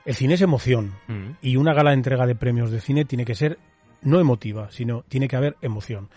el 0.05 0.15
cine 0.15 0.33
es 0.35 0.41
emoción. 0.41 0.93
Mm. 1.07 1.37
y 1.41 1.55
una 1.55 1.73
gala 1.73 1.91
de 1.91 1.95
entrega 1.95 2.27
de 2.27 2.35
premios 2.35 2.71
de 2.71 2.79
cine 2.79 3.05
tiene 3.05 3.25
que 3.25 3.35
ser 3.35 3.57
no 4.03 4.19
emotiva, 4.19 4.69
sino 4.71 5.03
tiene 5.07 5.27
que 5.27 5.35
haber 5.35 5.57
emoción. 5.61 6.09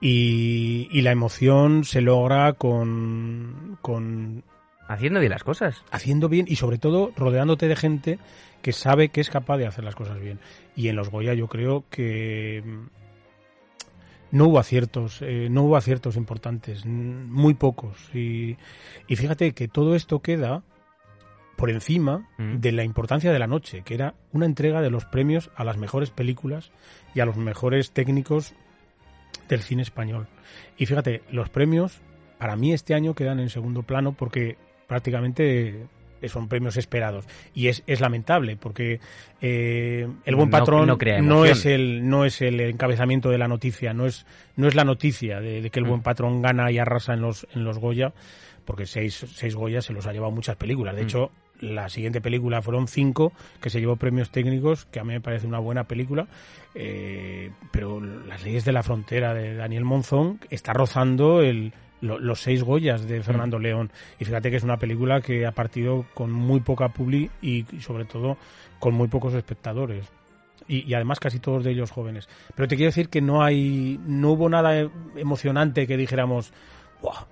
Y, 0.00 0.88
y 0.90 1.02
la 1.02 1.12
emoción 1.12 1.84
se 1.84 2.00
logra 2.00 2.52
con, 2.54 3.78
con... 3.80 4.44
Haciendo 4.86 5.20
bien 5.20 5.32
las 5.32 5.44
cosas. 5.44 5.82
Haciendo 5.90 6.28
bien 6.28 6.46
y 6.48 6.56
sobre 6.56 6.78
todo 6.78 7.12
rodeándote 7.16 7.68
de 7.68 7.76
gente 7.76 8.18
que 8.60 8.72
sabe 8.72 9.08
que 9.08 9.20
es 9.20 9.30
capaz 9.30 9.58
de 9.58 9.66
hacer 9.66 9.84
las 9.84 9.94
cosas 9.94 10.20
bien. 10.20 10.40
Y 10.76 10.88
en 10.88 10.96
los 10.96 11.10
Goya 11.10 11.34
yo 11.34 11.48
creo 11.48 11.84
que 11.90 12.62
mm, 12.64 14.36
no 14.36 14.48
hubo 14.48 14.58
aciertos, 14.58 15.22
eh, 15.22 15.48
no 15.50 15.62
hubo 15.64 15.76
aciertos 15.76 16.16
importantes, 16.16 16.84
muy 16.84 17.54
pocos. 17.54 17.96
Y, 18.14 18.56
y 19.06 19.16
fíjate 19.16 19.52
que 19.52 19.68
todo 19.68 19.94
esto 19.94 20.20
queda 20.20 20.62
por 21.56 21.70
encima 21.70 22.28
mm. 22.38 22.56
de 22.56 22.72
la 22.72 22.84
importancia 22.84 23.32
de 23.32 23.38
la 23.38 23.46
noche, 23.46 23.82
que 23.82 23.94
era 23.94 24.14
una 24.32 24.46
entrega 24.46 24.82
de 24.82 24.90
los 24.90 25.04
premios 25.04 25.50
a 25.56 25.64
las 25.64 25.76
mejores 25.76 26.10
películas 26.10 26.70
y 27.14 27.20
a 27.20 27.26
los 27.26 27.36
mejores 27.36 27.92
técnicos 27.92 28.54
del 29.48 29.62
cine 29.62 29.82
español. 29.82 30.26
Y 30.76 30.86
fíjate, 30.86 31.22
los 31.30 31.48
premios 31.48 32.00
para 32.38 32.56
mí 32.56 32.72
este 32.72 32.94
año 32.94 33.14
quedan 33.14 33.40
en 33.40 33.48
segundo 33.48 33.82
plano 33.82 34.12
porque 34.12 34.56
prácticamente 34.86 35.86
son 36.28 36.48
premios 36.48 36.76
esperados 36.76 37.26
y 37.54 37.68
es, 37.68 37.82
es 37.86 38.00
lamentable 38.00 38.56
porque 38.56 39.00
eh, 39.40 40.08
el 40.24 40.36
buen 40.36 40.50
patrón 40.50 40.86
no, 41.22 41.44
es 41.44 41.66
el 41.66 42.08
no 42.08 42.24
es 42.24 42.40
el 42.40 42.60
encabezamiento 42.60 43.28
de 43.28 43.38
la 43.38 43.48
noticia 43.48 43.92
no 43.92 44.06
es 44.06 44.24
no 44.56 44.66
es 44.66 44.74
la 44.74 44.84
noticia 44.84 45.40
de, 45.40 45.68
que 45.70 45.78
el 45.78 45.84
mm. 45.84 45.88
buen 45.88 46.02
patrón 46.02 46.40
gana 46.42 46.70
y 46.70 46.78
arrasa 46.78 47.14
en 47.14 47.20
los 47.20 47.46
en 47.54 47.64
los 47.64 47.78
Goya 47.78 48.14
porque 48.64 48.86
seis, 48.86 49.26
seis 49.34 49.54
Goya 49.54 49.82
se 49.82 49.92
los 49.92 50.06
ha 50.06 50.12
llevado 50.12 50.32
muchas 50.32 50.56
películas 50.56 50.94
de 50.96 51.02
mm. 51.02 51.04
hecho 51.04 51.30
la 51.64 51.88
siguiente 51.88 52.20
película 52.20 52.62
fueron 52.62 52.88
cinco, 52.88 53.32
que 53.60 53.70
se 53.70 53.80
llevó 53.80 53.96
premios 53.96 54.30
técnicos, 54.30 54.84
que 54.86 55.00
a 55.00 55.04
mí 55.04 55.12
me 55.12 55.20
parece 55.20 55.46
una 55.46 55.58
buena 55.58 55.84
película, 55.84 56.26
eh, 56.74 57.50
pero 57.70 58.00
Las 58.00 58.42
leyes 58.42 58.64
de 58.64 58.72
la 58.72 58.82
frontera 58.82 59.34
de 59.34 59.54
Daniel 59.54 59.84
Monzón 59.84 60.40
está 60.50 60.72
rozando 60.72 61.40
el, 61.40 61.72
los 62.00 62.40
seis 62.40 62.62
Goyas 62.62 63.06
de 63.06 63.22
Fernando 63.22 63.58
León. 63.58 63.90
Y 64.18 64.24
fíjate 64.24 64.50
que 64.50 64.56
es 64.56 64.64
una 64.64 64.76
película 64.76 65.20
que 65.20 65.46
ha 65.46 65.52
partido 65.52 66.04
con 66.14 66.32
muy 66.32 66.60
poca 66.60 66.88
publi 66.88 67.30
y, 67.40 67.64
sobre 67.80 68.04
todo 68.04 68.36
con 68.78 68.94
muy 68.94 69.08
pocos 69.08 69.34
espectadores. 69.34 70.10
Y, 70.66 70.88
y, 70.88 70.94
además 70.94 71.20
casi 71.20 71.38
todos 71.38 71.62
de 71.62 71.72
ellos 71.72 71.90
jóvenes. 71.90 72.28
Pero 72.54 72.68
te 72.68 72.76
quiero 72.76 72.88
decir 72.88 73.08
que 73.08 73.20
no 73.20 73.42
hay, 73.42 74.00
no 74.06 74.32
hubo 74.32 74.48
nada 74.48 74.90
emocionante 75.16 75.86
que 75.86 75.96
dijéramos, 75.96 76.52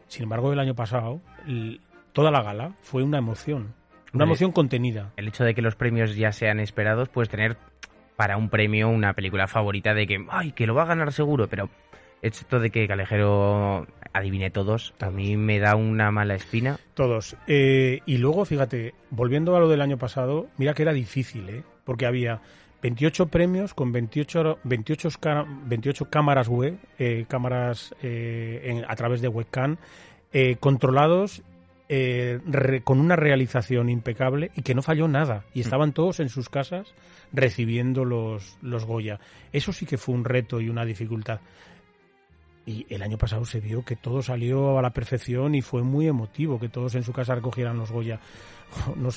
sin 0.09 0.25
embargo 0.25 0.53
el 0.53 0.59
año 0.59 0.75
pasado 0.75 1.21
toda 2.13 2.31
la 2.31 2.43
gala 2.43 2.73
fue 2.83 3.03
una 3.03 3.19
emoción. 3.19 3.75
Una 4.13 4.25
emoción 4.25 4.53
contenida. 4.53 5.13
El 5.17 5.29
hecho 5.29 5.45
de 5.45 5.55
que 5.55 5.63
los 5.63 5.75
premios 5.75 6.15
ya 6.17 6.33
sean 6.33 6.61
esperados, 6.61 7.09
puedes 7.09 7.29
tener 7.29 7.57
para 8.17 8.37
un 8.37 8.49
premio 8.51 8.89
una 8.89 9.15
película 9.15 9.47
favorita 9.47 9.95
de 9.95 10.07
que, 10.07 10.25
ay, 10.31 10.53
que 10.53 10.67
lo 10.67 10.75
va 10.75 10.83
a 10.83 10.87
ganar 10.87 11.13
seguro, 11.13 11.49
pero 11.49 11.71
esto 12.21 12.61
de 12.61 12.71
que 12.71 12.87
Calejero 12.87 13.87
adivine 14.13 14.51
todos, 14.51 14.95
a 15.01 15.11
mí 15.11 15.37
me 15.37 15.59
da 15.59 15.75
una 15.77 16.11
mala 16.11 16.35
espina. 16.35 16.79
Todos. 16.95 17.37
Eh, 17.47 18.01
y 18.07 18.19
luego, 18.19 18.45
fíjate, 18.45 18.95
volviendo 19.11 19.57
a 19.57 19.61
lo 19.61 19.69
del 19.69 19.81
año 19.81 19.97
pasado, 19.99 20.47
mira 20.59 20.75
que 20.75 20.83
era 20.83 20.93
difícil, 20.93 21.49
¿eh? 21.49 21.63
Porque 21.85 22.07
había 22.07 22.41
28 22.83 23.27
premios 23.29 23.75
con 23.75 23.91
28, 23.93 24.59
28, 24.65 25.09
ca- 25.19 25.47
28 25.65 26.11
cámaras 26.11 26.49
web, 26.49 26.77
eh, 26.99 27.25
cámaras 27.29 27.95
eh, 28.03 28.61
en- 28.65 28.85
a 28.87 28.95
través 28.95 29.21
de 29.23 29.29
webcam, 29.29 29.79
eh, 30.33 30.57
controlados 30.61 31.43
eh, 31.95 32.41
re- 32.47 32.81
con 32.81 33.01
una 33.01 33.17
realización 33.17 33.91
impecable 33.91 34.51
y 34.57 34.63
que 34.63 34.75
no 34.75 34.81
falló 34.81 35.09
nada. 35.09 35.45
Y 35.53 35.61
estaban 35.61 35.93
todos 35.93 36.21
en 36.21 36.31
sus 36.31 36.49
casas 36.49 36.95
recibiendo 37.35 38.07
los, 38.07 38.57
los 38.63 38.87
Goya. 38.87 39.21
Eso 39.53 39.75
sí 39.75 39.85
que 39.85 39.99
fue 39.99 40.15
un 40.15 40.25
reto 40.25 40.59
y 40.63 40.71
una 40.71 40.87
dificultad. 40.87 41.41
Y 42.65 42.87
el 42.89 43.03
año 43.03 43.19
pasado 43.19 43.45
se 43.45 43.61
vio 43.61 43.85
que 43.85 43.97
todo 43.97 44.23
salió 44.23 44.79
a 44.79 44.83
la 44.83 44.95
perfección 44.95 45.55
y 45.55 45.61
fue 45.61 45.83
muy 45.83 46.07
emotivo 46.09 46.59
que 46.59 46.71
todos 46.71 46.95
en 46.95 47.03
su 47.03 47.13
casa 47.13 47.35
recogieran 47.35 47.77
los 47.77 47.91
Goya. 47.93 48.19
No 48.97 49.11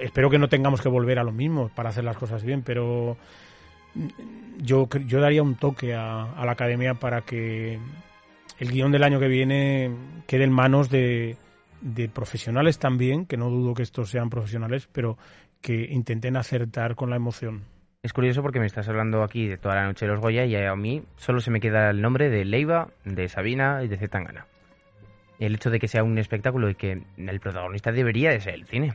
espero 0.00 0.28
que 0.28 0.38
no 0.40 0.48
tengamos 0.48 0.80
que 0.80 0.88
volver 0.88 1.20
a 1.20 1.24
lo 1.24 1.30
mismo 1.30 1.70
para 1.72 1.90
hacer 1.90 2.02
las 2.02 2.16
cosas 2.16 2.42
bien, 2.42 2.62
pero 2.62 3.16
mm, 3.94 4.08
yo, 4.64 4.88
yo 5.06 5.20
daría 5.20 5.44
un 5.44 5.54
toque 5.54 5.94
a, 5.94 6.32
a 6.32 6.44
la 6.44 6.50
academia 6.52 6.94
para 6.94 7.20
que 7.20 7.78
el 8.58 8.72
guion 8.72 8.90
del 8.90 9.04
año 9.04 9.20
que 9.20 9.28
viene 9.28 9.92
quede 10.26 10.42
en 10.42 10.50
manos 10.52 10.90
de, 10.90 11.36
de 11.80 12.08
profesionales 12.08 12.78
también, 12.78 13.26
que 13.26 13.36
no 13.36 13.50
dudo 13.50 13.74
que 13.74 13.82
estos 13.82 14.10
sean 14.10 14.30
profesionales, 14.30 14.88
pero 14.92 15.18
que 15.60 15.88
intenten 15.90 16.36
acertar 16.36 16.94
con 16.94 17.10
la 17.10 17.16
emoción. 17.16 17.64
Es 18.02 18.12
curioso 18.12 18.42
porque 18.42 18.60
me 18.60 18.66
estás 18.66 18.88
hablando 18.88 19.22
aquí 19.22 19.48
de 19.48 19.58
toda 19.58 19.74
la 19.74 19.86
noche 19.86 20.06
de 20.06 20.12
los 20.12 20.20
Goya 20.20 20.44
y 20.44 20.54
a 20.54 20.74
mí 20.76 21.02
solo 21.16 21.40
se 21.40 21.50
me 21.50 21.60
queda 21.60 21.90
el 21.90 22.00
nombre 22.00 22.30
de 22.30 22.44
Leiva, 22.44 22.88
de 23.04 23.28
Sabina 23.28 23.82
y 23.82 23.88
de 23.88 23.96
Zetangana. 23.96 24.46
El 25.40 25.56
hecho 25.56 25.70
de 25.70 25.80
que 25.80 25.88
sea 25.88 26.04
un 26.04 26.16
espectáculo 26.18 26.70
y 26.70 26.74
que 26.74 27.02
el 27.16 27.40
protagonista 27.40 27.90
debería 27.90 28.30
de 28.30 28.40
ser 28.40 28.54
el 28.54 28.66
cine. 28.66 28.94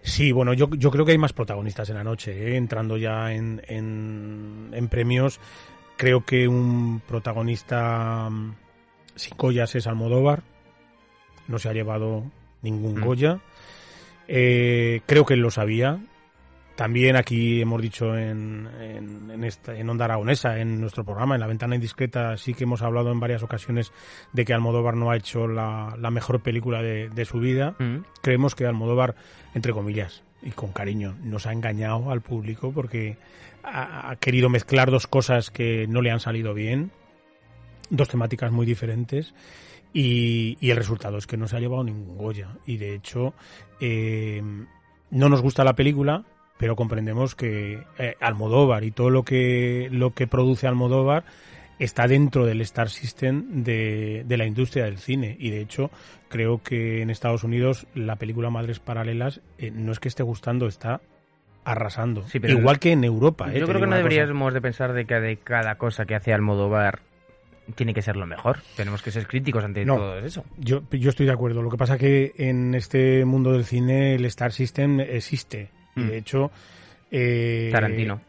Sí, 0.00 0.32
bueno, 0.32 0.54
yo, 0.54 0.70
yo 0.70 0.90
creo 0.90 1.04
que 1.04 1.12
hay 1.12 1.18
más 1.18 1.32
protagonistas 1.32 1.90
en 1.90 1.96
la 1.96 2.04
noche, 2.04 2.32
¿eh? 2.32 2.56
entrando 2.56 2.96
ya 2.96 3.32
en, 3.32 3.60
en, 3.66 4.70
en 4.72 4.88
premios. 4.88 5.40
Creo 5.96 6.24
que 6.24 6.46
un 6.46 7.00
protagonista 7.06 8.28
mm, 8.30 8.54
sin 9.14 9.36
Goyas 9.36 9.74
es 9.74 9.86
Almodóvar. 9.86 10.42
No 11.48 11.58
se 11.58 11.68
ha 11.68 11.72
llevado 11.72 12.24
ningún 12.62 12.98
Mm. 13.00 13.04
Goya. 13.04 13.40
Eh, 14.28 15.00
creo 15.06 15.24
que 15.24 15.34
él 15.34 15.40
lo 15.40 15.50
sabía. 15.50 15.98
También 16.74 17.16
aquí 17.16 17.62
hemos 17.62 17.80
dicho 17.80 18.18
en, 18.18 18.68
en, 18.78 19.30
en, 19.30 19.44
esta, 19.44 19.74
en 19.74 19.88
Onda 19.88 20.04
Aragonesa, 20.04 20.58
en 20.58 20.78
nuestro 20.78 21.04
programa, 21.04 21.34
en 21.34 21.40
La 21.40 21.46
Ventana 21.46 21.74
Indiscreta, 21.74 22.36
sí 22.36 22.52
que 22.52 22.64
hemos 22.64 22.82
hablado 22.82 23.10
en 23.12 23.18
varias 23.18 23.42
ocasiones 23.42 23.92
de 24.34 24.44
que 24.44 24.52
Almodóvar 24.52 24.94
no 24.94 25.10
ha 25.10 25.16
hecho 25.16 25.48
la, 25.48 25.96
la 25.98 26.10
mejor 26.10 26.40
película 26.40 26.82
de, 26.82 27.08
de 27.08 27.24
su 27.24 27.38
vida 27.40 27.74
Mm. 27.78 28.00
creemos 28.20 28.54
que 28.54 28.66
Almodóvar, 28.66 29.14
entre 29.54 29.72
comillas, 29.72 30.22
y 30.42 30.50
con 30.50 30.72
cariño, 30.72 31.16
nos 31.22 31.46
ha 31.46 31.52
engañado 31.52 32.10
al 32.10 32.20
público 32.20 32.72
porque 32.72 33.16
ha, 33.62 34.10
ha 34.10 34.16
querido 34.16 34.50
mezclar 34.50 34.90
dos 34.90 35.06
cosas 35.06 35.50
que 35.50 35.86
no 35.88 36.02
le 36.02 36.10
han 36.10 36.20
salido 36.20 36.52
bien, 36.52 36.90
dos 37.88 38.08
temáticas 38.10 38.52
muy 38.52 38.66
diferentes, 38.66 39.32
y, 39.98 40.58
y 40.60 40.70
el 40.70 40.76
resultado 40.76 41.16
es 41.16 41.26
que 41.26 41.38
no 41.38 41.48
se 41.48 41.56
ha 41.56 41.60
llevado 41.60 41.82
ningún 41.82 42.18
Goya. 42.18 42.48
Y 42.66 42.76
de 42.76 42.94
hecho, 42.94 43.32
eh, 43.80 44.42
no 45.10 45.28
nos 45.30 45.40
gusta 45.40 45.64
la 45.64 45.74
película, 45.74 46.24
pero 46.58 46.76
comprendemos 46.76 47.34
que 47.34 47.82
eh, 47.98 48.14
Almodóvar 48.20 48.84
y 48.84 48.90
todo 48.90 49.08
lo 49.08 49.22
que, 49.22 49.88
lo 49.90 50.10
que 50.12 50.26
produce 50.26 50.66
Almodóvar 50.66 51.24
está 51.78 52.06
dentro 52.06 52.44
del 52.44 52.60
Star 52.62 52.90
System 52.90 53.62
de, 53.64 54.24
de 54.26 54.36
la 54.36 54.44
industria 54.46 54.84
del 54.84 54.98
cine. 54.98 55.36
Y 55.38 55.48
de 55.50 55.60
hecho, 55.62 55.90
creo 56.28 56.62
que 56.62 57.00
en 57.02 57.08
Estados 57.10 57.42
Unidos 57.44 57.86
la 57.94 58.16
película 58.16 58.50
Madres 58.50 58.80
Paralelas 58.80 59.40
eh, 59.58 59.70
no 59.70 59.92
es 59.92 59.98
que 60.00 60.08
esté 60.08 60.22
gustando, 60.22 60.66
está 60.66 61.00
arrasando. 61.64 62.22
Sí, 62.28 62.38
pero 62.38 62.58
Igual 62.58 62.78
que 62.78 62.92
en 62.92 63.02
Europa. 63.04 63.50
eh, 63.50 63.60
Yo 63.60 63.66
te 63.66 63.72
creo 63.72 63.80
que 63.80 63.86
no 63.86 63.92
cosa. 63.96 63.96
deberíamos 64.08 64.54
de 64.54 64.60
pensar 64.60 64.92
de 64.92 65.04
que 65.06 65.14
de 65.20 65.36
cada 65.38 65.76
cosa 65.76 66.04
que 66.06 66.14
hace 66.14 66.32
Almodóvar 66.32 67.00
tiene 67.74 67.92
que 67.94 68.02
ser 68.02 68.16
lo 68.16 68.26
mejor. 68.26 68.58
Tenemos 68.76 69.02
que 69.02 69.10
ser 69.10 69.26
críticos 69.26 69.64
ante 69.64 69.84
No. 69.84 69.96
todo 69.96 70.18
eso. 70.18 70.44
Yo, 70.58 70.82
yo 70.90 71.10
estoy 71.10 71.26
de 71.26 71.32
acuerdo. 71.32 71.62
Lo 71.62 71.70
que 71.70 71.76
pasa 71.76 71.98
que 71.98 72.32
en 72.38 72.74
este 72.74 73.24
mundo 73.24 73.52
del 73.52 73.64
cine 73.64 74.14
el 74.14 74.24
Star 74.26 74.52
System 74.52 75.00
existe. 75.00 75.70
Y 75.96 76.00
Mm. 76.00 76.06
de 76.08 76.18
hecho... 76.18 76.50
eh, 77.10 77.68
Tarantino. 77.72 78.20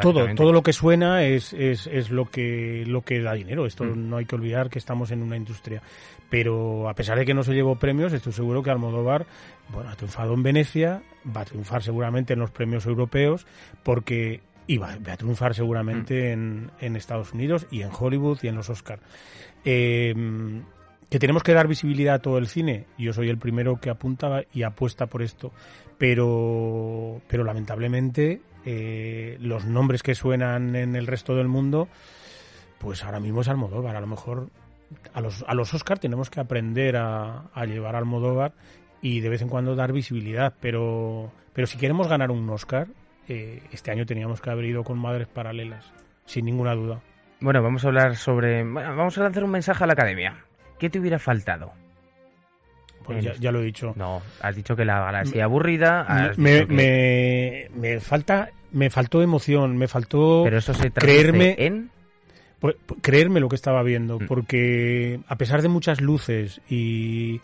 todo, 0.00 0.34
todo 0.34 0.52
lo 0.52 0.62
que 0.62 0.72
suena 0.72 1.24
es, 1.24 1.52
es, 1.52 1.86
es 1.86 2.10
lo 2.10 2.24
que 2.30 2.84
lo 2.86 3.02
que 3.02 3.20
da 3.20 3.34
dinero. 3.34 3.66
Esto 3.66 3.84
Mm. 3.84 4.08
no 4.08 4.16
hay 4.16 4.24
que 4.24 4.34
olvidar 4.34 4.70
que 4.70 4.78
estamos 4.78 5.10
en 5.10 5.22
una 5.22 5.36
industria. 5.36 5.82
Pero 6.30 6.88
a 6.88 6.94
pesar 6.94 7.18
de 7.18 7.26
que 7.26 7.34
no 7.34 7.42
se 7.42 7.52
llevó 7.52 7.74
premios, 7.76 8.12
estoy 8.12 8.32
seguro 8.32 8.62
que 8.62 8.70
Almodóvar 8.70 9.26
bueno, 9.68 9.90
ha 9.90 9.96
triunfado 9.96 10.32
en 10.34 10.42
Venecia, 10.42 11.02
va 11.36 11.42
a 11.42 11.44
triunfar 11.44 11.82
seguramente 11.82 12.32
en 12.32 12.38
los 12.38 12.50
premios 12.50 12.86
europeos, 12.86 13.46
porque 13.82 14.40
y 14.70 14.78
va, 14.78 14.96
va 15.04 15.14
a 15.14 15.16
triunfar 15.16 15.52
seguramente 15.52 16.30
en, 16.30 16.70
en 16.78 16.94
Estados 16.94 17.32
Unidos 17.32 17.66
y 17.72 17.82
en 17.82 17.90
Hollywood 17.90 18.38
y 18.42 18.46
en 18.46 18.54
los 18.54 18.70
Oscars. 18.70 19.02
que 19.64 21.18
tenemos 21.18 21.42
que 21.42 21.54
dar 21.54 21.66
visibilidad 21.66 22.14
a 22.14 22.18
todo 22.20 22.38
el 22.38 22.46
cine. 22.46 22.86
Yo 22.96 23.12
soy 23.12 23.30
el 23.30 23.36
primero 23.36 23.80
que 23.80 23.90
apunta 23.90 24.44
y 24.54 24.62
apuesta 24.62 25.06
por 25.06 25.22
esto, 25.22 25.50
pero, 25.98 27.20
pero 27.26 27.42
lamentablemente 27.42 28.42
eh, 28.64 29.38
los 29.40 29.64
nombres 29.64 30.04
que 30.04 30.14
suenan 30.14 30.76
en 30.76 30.94
el 30.94 31.08
resto 31.08 31.34
del 31.34 31.48
mundo, 31.48 31.88
pues 32.78 33.02
ahora 33.02 33.18
mismo 33.18 33.40
es 33.40 33.48
Almodóvar. 33.48 33.96
A 33.96 34.00
lo 34.00 34.06
mejor 34.06 34.50
a 35.12 35.20
los, 35.20 35.44
a 35.48 35.54
los 35.54 35.74
Oscar 35.74 35.98
tenemos 35.98 36.30
que 36.30 36.38
aprender 36.38 36.96
a, 36.96 37.46
a 37.52 37.64
llevar 37.64 37.96
a 37.96 37.98
Almodóvar 37.98 38.52
y 39.02 39.18
de 39.18 39.30
vez 39.30 39.42
en 39.42 39.48
cuando 39.48 39.74
dar 39.74 39.92
visibilidad, 39.92 40.54
pero, 40.60 41.32
pero 41.54 41.66
si 41.66 41.76
queremos 41.76 42.06
ganar 42.06 42.30
un 42.30 42.48
Oscar, 42.50 42.86
eh, 43.30 43.62
este 43.72 43.90
año 43.90 44.04
teníamos 44.06 44.40
que 44.40 44.50
haber 44.50 44.64
ido 44.66 44.84
con 44.84 44.98
Madres 44.98 45.28
Paralelas, 45.28 45.90
sin 46.26 46.44
ninguna 46.44 46.74
duda. 46.74 47.00
Bueno, 47.40 47.62
vamos 47.62 47.84
a 47.84 47.88
hablar 47.88 48.16
sobre... 48.16 48.62
bueno, 48.64 48.94
vamos 48.96 49.16
a 49.16 49.22
lanzar 49.22 49.44
un 49.44 49.50
mensaje 49.50 49.84
a 49.84 49.86
la 49.86 49.94
academia. 49.94 50.36
¿Qué 50.78 50.90
te 50.90 50.98
hubiera 50.98 51.18
faltado? 51.18 51.72
Pues 53.04 53.24
ya, 53.24 53.32
ya 53.40 53.50
lo 53.50 53.60
he 53.60 53.64
dicho. 53.64 53.92
No, 53.96 54.20
has 54.42 54.54
dicho 54.56 54.76
que 54.76 54.84
la 54.84 55.00
galaxia 55.00 55.44
aburrida. 55.44 56.32
me, 56.36 56.66
que- 56.66 56.74
me, 56.74 57.68
me 57.80 58.00
falta 58.00 58.50
me 58.72 58.88
faltó 58.90 59.20
emoción 59.22 59.76
me 59.76 59.88
faltó 59.88 60.42
Pero 60.44 60.58
eso 60.58 60.72
se 60.74 60.90
creerme 60.92 61.56
en... 61.58 61.90
pues, 62.60 62.76
creerme 63.02 63.40
lo 63.40 63.48
que 63.48 63.56
estaba 63.56 63.82
viendo 63.82 64.20
Mm. 64.20 64.26
porque 64.26 65.20
a 65.26 65.36
pesar 65.36 65.62
de 65.62 65.68
muchas 65.68 66.00
luces 66.00 66.60
y 66.68 67.40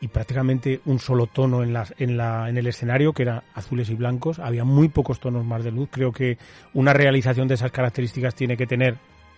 y 0.00 0.08
prácticamente 0.08 0.80
un 0.84 0.98
solo 0.98 1.26
tono 1.26 1.62
en 1.62 1.72
la, 1.72 1.86
en 1.98 2.16
la 2.18 2.48
en 2.50 2.58
el 2.58 2.66
escenario 2.66 3.12
que 3.14 3.22
era 3.22 3.44
azules 3.54 3.88
y 3.88 3.94
blancos 3.94 4.38
había 4.38 4.62
muy 4.64 4.88
pocos 4.88 5.20
tonos 5.20 5.44
más 5.44 5.64
de 5.64 5.70
luz 5.72 5.88
creo 5.90 6.12
que 6.12 6.36
una 6.74 6.92
realización 6.92 7.48
de 7.48 7.54
esas 7.54 7.72
características 7.72 8.34
tiene 8.34 8.56
que 8.58 8.66
tener 8.66 8.96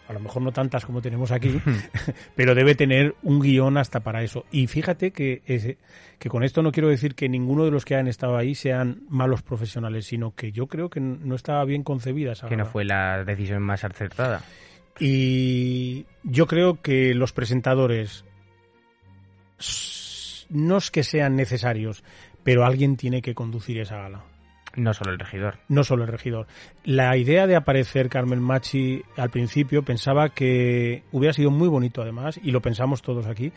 a 0.09 0.13
lo 0.15 0.21
mejor 0.21 0.41
no 0.41 0.53
tantas 0.53 0.87
como 0.87 1.03
tenemos 1.03 1.31
aquí, 1.33 1.61
pero 2.35 2.55
debe 2.55 2.75
tener 2.75 3.15
un 3.23 3.41
guion 3.41 3.77
hasta 3.77 4.01
para 4.01 4.23
eso. 4.23 4.47
Y 4.51 4.67
fíjate 4.67 5.11
que, 5.11 5.43
ese- 5.45 5.77
que 6.19 6.31
con 6.31 6.43
esto 6.45 6.63
no 6.63 6.73
quiero 6.73 6.89
decir 6.89 7.15
que 7.15 7.29
ninguno 7.29 7.67
de 7.67 7.71
los 7.71 7.85
que 7.85 7.95
han 7.95 8.09
estado 8.09 8.39
ahí 8.39 8.55
sean 8.55 9.03
malos 9.11 9.43
profesionales, 9.43 10.07
sino 10.07 10.35
que 10.35 10.51
yo 10.51 10.67
creo 10.67 10.89
que 10.89 10.99
no 11.01 11.35
estaba 11.35 11.63
bien 11.67 11.83
concebida 11.83 12.33
esa 12.33 12.49
Que 12.49 12.57
no 12.57 12.65
fue 12.65 12.87
la 12.87 13.23
decisión 13.23 13.63
más 13.63 13.85
acertada. 13.85 14.41
Y 14.99 16.07
yo 16.23 16.47
creo 16.47 16.81
que 16.81 17.15
los 17.15 17.33
presentadores 17.35 18.25
no 20.49 20.79
es 20.79 20.91
que 20.91 21.03
sean 21.03 21.37
necesarios, 21.37 22.03
pero 22.43 22.65
alguien 22.65 22.97
tiene 22.97 23.23
que 23.23 23.35
conducir 23.35 23.79
esa 23.79 23.99
gala. 23.99 24.25
No 24.77 24.95
solo 24.95 25.13
el 25.13 25.19
regidor. 25.19 25.59
no 25.69 25.83
solo 25.83 26.05
el 26.05 26.11
regidor. 26.11 26.47
La 26.85 27.17
idea 27.17 27.47
de 27.47 27.57
aparecer 27.57 28.09
Carmen 28.09 28.41
Machi 28.41 29.03
al 29.17 29.31
principio 29.31 29.83
pensaba 29.83 30.29
que 30.29 31.03
hubiera 31.11 31.33
sido 31.33 31.51
muy 31.51 31.69
bonito 31.69 32.03
además, 32.03 32.39
y 32.43 32.51
lo 32.51 32.61
pensamos 32.61 33.03
todos 33.03 33.27
aquí, 33.27 33.53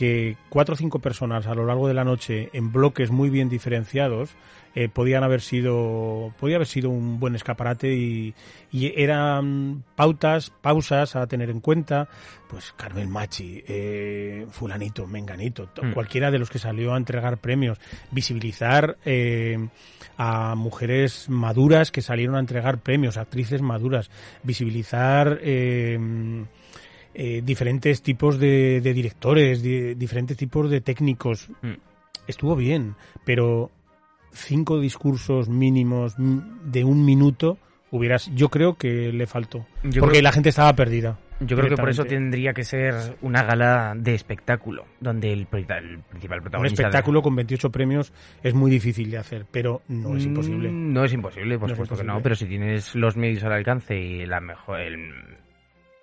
que 0.00 0.36
cuatro 0.48 0.72
o 0.72 0.78
cinco 0.78 0.98
personas 1.00 1.46
a 1.46 1.54
lo 1.54 1.66
largo 1.66 1.86
de 1.86 1.92
la 1.92 2.04
noche 2.04 2.48
en 2.54 2.72
bloques 2.72 3.10
muy 3.10 3.28
bien 3.28 3.50
diferenciados 3.50 4.30
eh, 4.74 4.88
podían 4.88 5.24
haber 5.24 5.40
sido 5.42 6.32
podía 6.40 6.56
haber 6.56 6.68
sido 6.68 6.88
un 6.90 7.18
buen 7.20 7.34
escaparate 7.34 7.92
y, 7.94 8.34
y 8.72 8.92
eran 9.02 9.82
pautas 9.96 10.50
pausas 10.62 11.16
a 11.16 11.26
tener 11.26 11.50
en 11.50 11.60
cuenta 11.60 12.08
pues 12.48 12.72
Carmen 12.76 13.10
Machi 13.10 13.62
eh, 13.68 14.46
fulanito 14.50 15.06
menganito 15.06 15.66
to- 15.66 15.82
Mm. 15.82 15.92
cualquiera 15.92 16.30
de 16.30 16.38
los 16.38 16.48
que 16.50 16.58
salió 16.60 16.94
a 16.94 16.96
entregar 16.96 17.36
premios 17.38 17.78
visibilizar 18.10 18.96
eh, 19.04 19.58
a 20.16 20.54
mujeres 20.54 21.28
maduras 21.28 21.90
que 21.90 22.00
salieron 22.00 22.36
a 22.36 22.40
entregar 22.40 22.78
premios 22.78 23.16
actrices 23.18 23.60
maduras 23.60 24.08
visibilizar 24.44 25.40
eh, 27.14 27.42
diferentes 27.44 28.02
tipos 28.02 28.38
de, 28.38 28.80
de 28.80 28.92
directores, 28.92 29.62
di- 29.62 29.94
diferentes 29.94 30.36
tipos 30.36 30.70
de 30.70 30.80
técnicos. 30.80 31.48
Mm. 31.62 31.74
Estuvo 32.26 32.54
bien, 32.56 32.94
pero 33.24 33.70
cinco 34.32 34.78
discursos 34.80 35.48
mínimos 35.48 36.14
de 36.16 36.84
un 36.84 37.04
minuto 37.04 37.58
hubieras, 37.90 38.30
yo 38.36 38.48
creo 38.48 38.74
que 38.76 39.12
le 39.12 39.26
faltó, 39.26 39.66
Yo 39.82 40.00
porque 40.00 40.18
creo- 40.18 40.22
la 40.22 40.32
gente 40.32 40.48
estaba 40.50 40.72
perdida. 40.74 41.18
Yo 41.42 41.56
creo 41.56 41.70
que 41.70 41.76
por 41.76 41.88
eso 41.88 42.04
tendría 42.04 42.52
que 42.52 42.64
ser 42.64 43.16
una 43.22 43.42
gala 43.42 43.94
de 43.96 44.14
espectáculo, 44.14 44.84
donde 45.00 45.32
el, 45.32 45.40
el 45.40 45.46
principal 45.46 46.38
Un 46.38 46.42
protagonista... 46.42 46.82
espectáculo 46.82 47.22
con 47.22 47.34
28 47.34 47.70
premios 47.70 48.12
es 48.42 48.52
muy 48.52 48.70
difícil 48.70 49.10
de 49.10 49.16
hacer, 49.16 49.46
pero 49.50 49.80
no 49.88 50.14
es 50.18 50.24
imposible. 50.26 50.70
Mm, 50.70 50.92
No 50.92 51.02
es 51.02 51.14
imposible, 51.14 51.58
por 51.58 51.70
No 51.70 51.74
supuesto 51.74 51.96
que 51.96 52.04
no, 52.04 52.20
pero 52.20 52.34
si 52.34 52.44
tienes 52.44 52.94
los 52.94 53.16
medios 53.16 53.42
al 53.42 53.52
alcance 53.54 53.98
y 53.98 54.26
la 54.26 54.38
mejor, 54.40 54.80
el- 54.82 55.38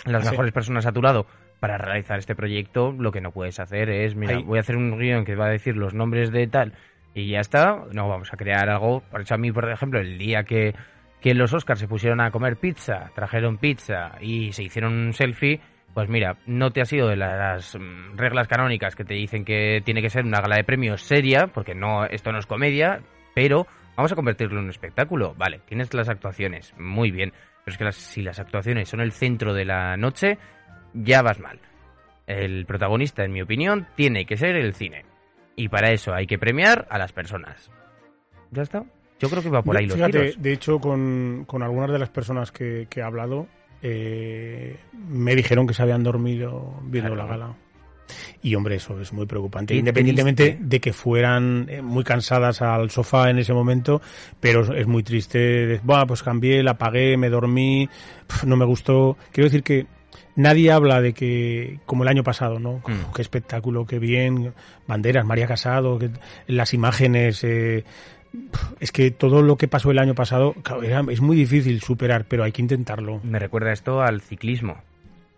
las 0.06 0.24
Sí. 0.24 0.32
mejores 0.32 0.52
personas 0.54 0.86
a 0.86 0.92
tu 0.92 1.02
lado 1.02 1.26
para 1.60 1.78
realizar 1.78 2.20
este 2.20 2.36
proyecto, 2.36 2.92
lo 2.92 3.12
que 3.12 3.22
no 3.22 3.32
puedes 3.32 3.60
hacer 3.60 3.90
es, 3.90 4.16
mira, 4.16 4.38
Ahí- 4.38 4.44
voy 4.44 4.58
a 4.58 4.62
hacer 4.62 4.78
un 4.78 4.98
guion 4.98 5.26
que 5.26 5.36
va 5.36 5.48
a 5.48 5.50
decir 5.52 5.76
los 5.76 5.94
nombres 5.94 6.32
de 6.32 6.48
tal 6.48 6.74
y 7.14 7.30
ya 7.32 7.40
está. 7.40 7.84
No, 7.94 8.08
vamos 8.08 8.32
a 8.32 8.38
crear 8.38 8.70
algo. 8.70 9.02
Por 9.10 9.22
eso 9.22 9.34
a 9.34 9.38
mí, 9.38 9.52
por 9.52 9.70
ejemplo, 9.70 10.00
el 10.00 10.18
día 10.20 10.44
que, 10.44 10.76
que 11.20 11.34
los 11.34 11.52
Oscars 11.54 11.80
se 11.80 11.88
pusieron 11.88 12.22
a 12.22 12.30
comer 12.30 12.58
pizza, 12.58 13.10
trajeron 13.16 13.58
pizza 13.58 14.12
y 14.22 14.52
se 14.54 14.64
hicieron 14.64 14.94
un 14.94 15.14
selfie, 15.14 15.60
pues 15.96 16.10
mira, 16.10 16.38
no 16.46 16.70
te 16.70 16.82
ha 16.82 16.86
sido 16.86 17.08
de 17.08 17.16
las 17.16 17.76
reglas 18.16 18.48
canónicas 18.48 18.96
que 18.96 19.04
te 19.04 19.16
dicen 19.16 19.44
que 19.44 19.82
tiene 19.84 20.04
que 20.04 20.12
ser 20.12 20.26
una 20.26 20.42
gala 20.42 20.58
de 20.58 20.64
premios 20.64 21.02
seria, 21.02 21.48
porque 21.48 21.74
no 21.74 22.06
esto 22.06 22.32
no 22.32 22.38
es 22.38 22.46
comedia, 22.46 23.00
pero 23.34 23.66
vamos 23.96 24.12
a 24.12 24.16
convertirlo 24.16 24.60
en 24.60 24.66
un 24.66 24.70
espectáculo. 24.70 25.34
Vale, 25.36 25.60
tienes 25.66 25.92
las 25.96 26.08
actuaciones, 26.08 26.76
muy 26.78 27.10
bien, 27.10 27.34
pero 27.68 27.74
es 27.74 27.78
que 27.80 27.84
las- 27.84 27.96
si 27.98 28.22
las 28.22 28.40
actuaciones 28.40 28.88
son 28.88 29.02
el 29.02 29.12
centro 29.12 29.54
de 29.54 29.66
la 29.66 29.98
noche, 29.98 30.38
ya 30.94 31.22
vas 31.22 31.38
mal. 31.42 31.60
El 32.26 32.66
protagonista, 32.66 33.26
en 33.26 33.34
mi 33.34 33.42
opinión, 33.42 33.88
tiene 33.96 34.26
que 34.26 34.38
ser 34.38 34.56
el 34.56 34.74
cine. 34.74 35.04
Y 35.58 35.68
para 35.68 35.92
eso 35.92 36.14
hay 36.14 36.28
que 36.28 36.40
premiar 36.40 36.88
a 36.90 36.98
las 36.98 37.12
personas. 37.12 37.70
¿Ya 38.52 38.62
está? 38.62 38.86
Yo 39.20 39.30
creo 39.30 39.44
que 39.44 39.50
va 39.50 39.62
por 39.64 39.76
ahí 39.76 39.86
los 39.86 39.96
Fíjate, 39.96 40.18
tiros. 40.18 40.42
de 40.42 40.54
hecho, 40.54 40.80
con, 40.80 41.44
con 41.46 41.62
algunas 41.62 41.92
de 41.92 42.00
las 42.00 42.10
personas 42.10 42.54
que, 42.54 42.88
que 42.90 43.02
he 43.02 43.04
hablado, 43.04 43.48
eh, 43.82 44.78
me 44.94 45.36
dijeron 45.36 45.68
que 45.68 45.74
se 45.74 45.82
habían 45.84 46.04
dormido 46.04 46.80
viendo 46.84 47.16
Claro. 47.16 47.28
la 47.30 47.38
gala. 47.38 47.56
Y 48.42 48.56
hombre, 48.56 48.76
eso 48.76 49.00
es 49.02 49.12
muy 49.14 49.26
preocupante. 49.26 49.76
Independientemente 49.76 50.44
triste. 50.52 50.64
de 50.66 50.80
que 50.80 50.94
fueran 50.94 51.68
eh, 51.70 51.82
muy 51.82 52.04
cansadas 52.04 52.62
al 52.62 52.90
sofá 52.90 53.30
en 53.30 53.38
ese 53.40 53.54
momento, 53.54 54.02
pero 54.40 54.74
es 54.76 54.88
muy 54.88 55.04
triste. 55.04 55.80
Buah, 55.84 56.06
pues 56.06 56.24
cambié, 56.24 56.64
la 56.64 56.72
apagué, 56.72 57.18
me 57.18 57.30
dormí, 57.30 57.90
no 58.46 58.56
me 58.56 58.66
gustó. 58.66 59.18
Quiero 59.32 59.46
decir 59.50 59.64
que 59.64 59.86
nadie 60.36 60.72
habla 60.72 61.02
de 61.02 61.14
que, 61.14 61.80
como 61.86 62.04
el 62.04 62.10
año 62.10 62.24
pasado, 62.24 62.60
¿no? 62.60 62.78
Mm. 62.88 63.14
Qué 63.16 63.22
espectáculo, 63.22 63.86
qué 63.86 64.00
bien, 64.00 64.54
banderas, 64.88 65.26
María 65.26 65.48
Casado, 65.48 65.98
que, 66.00 66.10
las 66.48 66.74
imágenes. 66.74 67.44
eh, 67.44 67.84
es 68.80 68.92
que 68.92 69.10
todo 69.10 69.42
lo 69.42 69.58
que 69.58 69.68
pasó 69.68 69.90
el 69.90 70.00
año 70.00 70.14
pasado 70.14 70.54
claro, 70.62 70.84
era- 70.84 71.04
es 71.10 71.22
muy 71.22 71.36
difícil 71.36 71.82
superar, 71.82 72.26
pero 72.28 72.44
hay 72.44 72.52
que 72.52 72.62
intentarlo. 72.62 73.20
Me 73.24 73.40
recuerda 73.40 73.72
esto 73.74 74.02
al 74.02 74.22
ciclismo. 74.22 74.78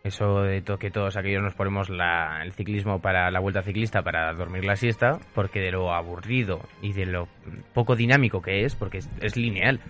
Eso 0.03 0.43
de 0.43 0.61
to- 0.61 0.79
que 0.79 0.91
todos 0.91 1.17
aquellos 1.17 1.43
nos 1.43 1.55
ponemos 1.55 1.89
la- 1.89 2.41
el 2.43 2.53
ciclismo 2.53 3.01
para 3.01 3.29
la 3.31 3.39
vuelta 3.41 3.61
ciclista 3.63 4.01
para 4.01 4.31
dormir 4.33 4.63
la 4.63 4.77
siesta, 4.77 5.19
porque 5.35 5.59
de 5.59 5.71
lo 5.71 5.93
aburrido 5.93 6.61
y 6.81 6.93
de 6.93 7.05
lo 7.05 7.27
poco 7.73 7.95
dinámico 7.97 8.41
que 8.41 8.63
es, 8.63 8.75
porque 8.75 8.99
es, 8.99 9.35
lineal. 9.35 9.81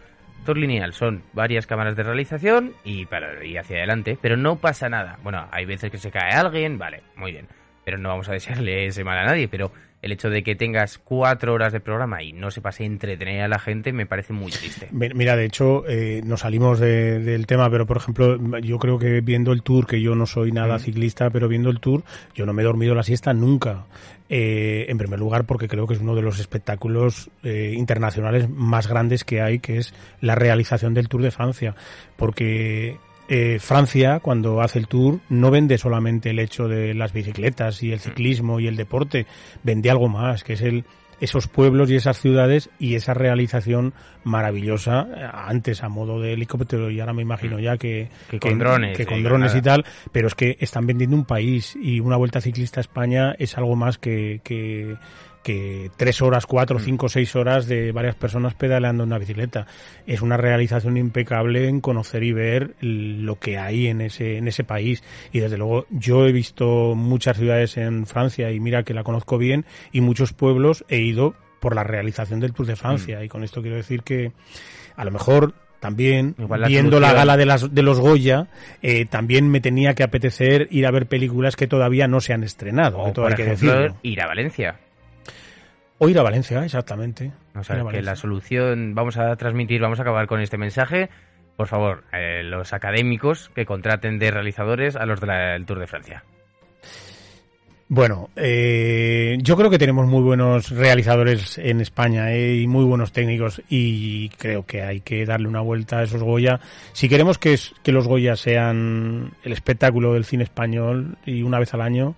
Todo 0.46 0.56
lineal, 0.56 0.94
son 0.94 1.22
varias 1.34 1.68
cámaras 1.68 1.96
de 1.96 2.04
realización 2.04 2.74
y, 2.84 3.06
para, 3.06 3.46
y 3.46 3.58
hacia 3.58 3.78
adelante, 3.78 4.18
pero 4.20 4.36
no 4.36 4.56
pasa 4.56 4.90
nada. 4.90 5.18
Bueno, 5.22 5.48
hay 5.52 5.66
veces 5.66 5.92
que 5.92 5.98
se 5.98 6.12
cae 6.12 6.32
alguien, 6.32 6.80
vale, 6.80 7.04
muy 7.16 7.32
bien, 7.34 7.48
pero 7.86 7.98
no 7.98 8.10
vamos 8.10 8.30
a 8.30 8.34
desearle 8.34 8.88
ese 8.88 9.04
mal 9.04 9.18
a 9.20 9.26
nadie, 9.26 9.48
pero 9.48 9.72
el 10.02 10.12
hecho 10.14 10.30
de 10.30 10.44
que 10.44 10.56
tengas 10.56 10.98
cuatro 10.98 11.54
horas 11.54 11.74
de 11.74 11.80
programa 11.82 12.24
y 12.24 12.32
no 12.34 12.52
se 12.52 12.62
pase 12.62 12.84
a 12.84 12.86
entretener 12.88 13.42
a 13.42 13.48
la 13.48 13.60
gente 13.60 13.92
me 13.92 14.06
parece 14.06 14.32
muy 14.34 14.52
triste. 14.52 14.88
Mi- 14.92 15.10
Mira, 15.10 15.36
de 15.36 15.46
hecho, 15.46 15.84
eh, 15.90 16.22
nos 16.26 16.40
salimos 16.42 16.80
de- 16.80 17.20
del 17.20 17.46
tema, 17.48 17.70
pero 17.70 17.86
por 17.86 17.98
ejemplo, 17.98 18.38
yo 18.60 18.80
creo 18.80 18.98
que 18.98 19.22
viendo 19.22 19.52
el 19.52 19.62
tour, 19.62 19.86
que 19.88 20.02
yo 20.02 20.16
no 20.16 20.26
soy 20.26 20.52
nada 20.52 20.78
Mm. 20.78 20.80
ciclista, 20.80 21.30
pero 21.30 21.48
viendo 21.48 21.70
el 21.70 21.80
tour, 21.80 22.04
yo 22.36 22.46
no 22.46 22.54
me 22.54 22.62
he 22.62 22.66
dormido 22.66 22.96
la 22.96 23.04
siesta 23.04 23.34
nunca. 23.34 23.86
Eh, 24.32 24.86
en 24.90 24.98
primer 25.00 25.18
lugar, 25.20 25.46
porque 25.46 25.68
creo 25.68 25.88
que 25.88 25.96
es 25.96 26.00
uno 26.02 26.14
de 26.16 26.22
los 26.22 26.40
espectáculos 26.40 27.32
eh, 27.44 27.74
internacionales 27.76 28.48
más 28.48 28.88
grandes 28.88 29.24
que 29.24 29.42
hay, 29.42 29.58
que 29.60 29.78
es 29.80 29.94
la 30.22 30.36
realización 30.36 30.94
del 30.94 31.10
Tour 31.10 31.24
de 31.24 31.32
Francia. 31.32 31.76
Porque 32.16 32.98
eh, 33.30 33.60
Francia, 33.60 34.20
cuando 34.20 34.62
hace 34.62 34.80
el 34.80 34.88
tour, 34.88 35.20
no 35.30 35.52
vende 35.52 35.78
solamente 35.78 36.32
el 36.32 36.40
hecho 36.40 36.68
de 36.68 36.96
las 36.96 37.14
bicicletas 37.14 37.84
y 37.84 37.92
el 37.92 38.00
ciclismo 38.00 38.60
y 38.60 38.68
el 38.68 38.76
deporte, 38.76 39.28
vende 39.64 39.92
algo 39.92 40.10
más, 40.10 40.44
que 40.44 40.54
es 40.54 40.62
el 40.62 40.84
esos 41.22 41.48
pueblos 41.48 41.90
y 41.90 41.96
esas 41.96 42.20
ciudades 42.20 42.70
y 42.80 42.96
esa 42.96 43.14
realización 43.14 43.94
maravillosa, 44.24 45.08
eh, 45.16 45.30
antes 45.32 45.84
a 45.84 45.90
modo 45.90 46.20
de 46.20 46.34
helicóptero 46.34 46.90
y 46.90 47.00
ahora 47.00 47.14
me 47.14 47.22
imagino 47.22 47.60
ya 47.60 47.78
que, 47.78 48.10
Que 48.30 48.40
con 48.40 48.58
drones, 48.58 48.98
que 48.98 49.06
con 49.06 49.24
drones 49.24 49.56
y 49.56 49.62
tal, 49.62 49.86
pero 50.12 50.28
es 50.28 50.36
que 50.36 50.58
están 50.60 50.86
vendiendo 50.88 51.16
un 51.16 51.26
país 51.26 51.76
y 51.76 52.00
una 52.00 52.18
vuelta 52.18 52.42
ciclista 52.42 52.80
a 52.80 52.82
España 52.82 53.36
es 53.38 53.58
algo 53.58 53.76
más 53.76 53.98
que, 53.98 54.42
que, 54.44 54.96
que 55.50 55.90
tres 55.98 56.22
horas, 56.22 56.46
cuatro, 56.46 56.78
cinco, 56.78 57.10
seis 57.10 57.36
horas 57.36 57.66
de 57.66 57.92
varias 57.92 58.14
personas 58.14 58.54
pedaleando 58.54 59.02
en 59.02 59.10
una 59.10 59.18
bicicleta. 59.18 59.66
Es 60.06 60.22
una 60.22 60.38
realización 60.38 60.96
impecable 60.96 61.68
en 61.68 61.82
conocer 61.82 62.22
y 62.22 62.34
ver 62.34 62.76
lo 62.82 63.40
que 63.40 63.58
hay 63.58 63.88
en 63.88 64.02
ese, 64.02 64.38
en 64.38 64.48
ese 64.48 64.64
país. 64.64 65.04
Y 65.32 65.40
desde 65.40 65.58
luego 65.58 65.88
yo 65.90 66.28
he 66.28 66.32
visto 66.32 66.94
muchas 66.94 67.38
ciudades 67.38 67.78
en 67.78 68.06
Francia 68.06 68.52
y 68.52 68.60
mira 68.60 68.84
que 68.84 68.94
la 68.94 69.04
conozco 69.04 69.40
bien 69.40 69.66
y 69.92 70.02
muchos 70.02 70.34
pueblos 70.34 70.86
he 70.88 71.00
ido 71.00 71.34
por 71.60 71.74
la 71.74 71.84
realización 71.84 72.40
del 72.40 72.54
Tour 72.54 72.68
de 72.68 72.76
Francia. 72.76 73.24
Y 73.24 73.28
con 73.28 73.44
esto 73.44 73.64
quiero 73.64 73.78
decir 73.78 74.04
que 74.04 74.34
a 74.98 75.04
lo 75.04 75.10
mejor 75.10 75.56
también 75.80 76.36
Igual 76.38 76.62
la 76.62 76.68
viendo 76.68 77.00
la 77.00 77.12
gala 77.14 77.38
de, 77.38 77.48
las, 77.48 77.74
de 77.74 77.82
los 77.82 78.00
Goya, 78.00 78.50
eh, 78.84 79.06
también 79.06 79.50
me 79.50 79.62
tenía 79.62 79.96
que 79.96 80.04
apetecer 80.04 80.68
ir 80.70 80.86
a 80.86 80.92
ver 80.92 81.08
películas 81.08 81.56
que 81.56 81.66
todavía 81.66 82.08
no 82.08 82.22
se 82.22 82.34
han 82.34 82.44
estrenado. 82.44 82.98
que 82.98 83.10
O, 83.10 83.14
todo 83.14 83.26
por 83.26 83.32
hay 83.32 83.36
que 83.36 83.44
ejemplo, 83.46 83.74
decirlo. 83.74 83.98
ir 84.04 84.22
a 84.22 84.28
Valencia. 84.28 84.80
O 86.00 86.10
ir 86.10 86.18
a 86.18 86.24
Valencia, 86.24 86.64
exactamente. 86.64 87.32
O 87.56 87.64
sea, 87.64 87.76
que 87.92 88.02
la 88.02 88.16
solución, 88.16 88.96
vamos 88.96 89.18
a 89.18 89.36
transmitir, 89.36 89.82
vamos 89.82 90.00
a 90.00 90.04
acabar 90.04 90.28
con 90.28 90.40
este 90.42 90.58
mensaje. 90.58 91.10
Por 91.58 91.68
favor, 91.68 92.04
eh, 92.14 92.42
los 92.44 92.72
académicos 92.74 93.52
que 93.54 93.66
contraten 93.66 94.18
de 94.18 94.32
realizadores 94.32 94.96
a 94.96 95.06
los 95.06 95.20
del 95.20 95.66
Tour 95.66 95.80
de 95.80 95.88
Francia. 95.88 96.24
Bueno, 97.92 98.30
eh, 98.36 99.40
yo 99.42 99.58
creo 99.58 99.72
que 99.72 99.80
tenemos 99.80 100.06
muy 100.08 100.22
buenos 100.22 100.70
realizadores 100.70 101.58
en 101.58 101.82
España 101.82 102.32
eh, 102.32 102.58
y 102.58 102.68
muy 102.68 102.86
buenos 102.86 103.12
técnicos 103.12 103.64
y 103.68 104.30
creo 104.38 104.64
que 104.66 104.84
hay 104.84 105.02
que 105.02 105.26
darle 105.26 105.48
una 105.48 105.62
vuelta 105.62 105.98
a 105.98 106.04
esos 106.04 106.22
Goya. 106.22 106.60
Si 106.94 107.10
queremos 107.10 107.40
que, 107.40 107.54
es- 107.54 107.74
que 107.84 107.92
los 107.92 108.08
Goya 108.08 108.36
sean 108.36 109.32
el 109.44 109.52
espectáculo 109.54 110.14
del 110.14 110.24
cine 110.24 110.44
español 110.44 111.18
y 111.26 111.42
una 111.42 111.58
vez 111.58 111.74
al 111.74 111.82
año, 111.82 112.14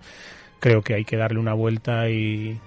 creo 0.60 0.82
que 0.82 0.92
hay 0.94 1.04
que 1.06 1.16
darle 1.16 1.38
una 1.40 1.54
vuelta 1.54 2.10
y 2.10 2.60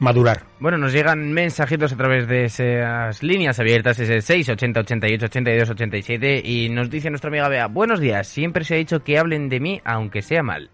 madurar. 0.00 0.42
Bueno, 0.58 0.78
nos 0.78 0.92
llegan 0.92 1.32
mensajitos 1.32 1.92
a 1.92 1.96
través 1.96 2.26
de 2.26 2.44
esas 2.44 3.22
líneas 3.22 3.60
abiertas, 3.60 4.00
ese 4.00 4.20
6, 4.20 4.48
80, 4.48 4.80
88, 4.80 5.26
82, 5.26 5.70
87, 5.70 6.42
y 6.44 6.68
nos 6.70 6.90
dice 6.90 7.10
nuestra 7.10 7.28
amiga 7.28 7.48
Bea, 7.48 7.68
buenos 7.68 8.00
días, 8.00 8.26
siempre 8.26 8.64
se 8.64 8.74
ha 8.74 8.78
dicho 8.78 9.04
que 9.04 9.18
hablen 9.18 9.48
de 9.48 9.60
mí 9.60 9.80
aunque 9.84 10.22
sea 10.22 10.42
mal. 10.42 10.70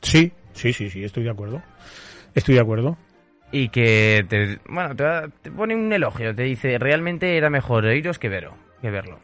Sí, 0.00 0.32
sí, 0.52 0.72
sí, 0.72 0.88
sí, 0.88 1.04
estoy 1.04 1.24
de 1.24 1.30
acuerdo. 1.30 1.62
Estoy 2.34 2.54
de 2.54 2.60
acuerdo. 2.60 2.96
Y 3.52 3.68
que 3.68 4.24
te, 4.28 4.58
bueno, 4.68 4.96
te, 4.96 5.04
te 5.42 5.50
pone 5.50 5.74
un 5.74 5.92
elogio, 5.92 6.34
te 6.34 6.42
dice, 6.44 6.78
realmente 6.78 7.36
era 7.36 7.50
mejor 7.50 7.84
oíros 7.84 8.18
que, 8.18 8.28
verlo, 8.28 8.56
que 8.80 8.90
verlo. 8.90 9.18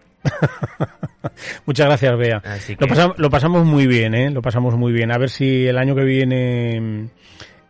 Muchas 1.67 1.87
gracias, 1.87 2.17
Bea. 2.19 2.41
Que, 2.41 2.77
lo 3.17 3.31
pasamos 3.31 3.65
muy 3.65 3.87
bien, 3.87 4.15
¿eh? 4.15 4.31
Lo 4.31 4.43
pasamos 4.43 4.77
muy 4.77 4.93
bien. 4.93 5.11
A 5.13 5.19
ver 5.19 5.31
si 5.31 5.67
el 5.67 5.79
año 5.79 5.95
que 5.95 6.05
viene 6.05 7.11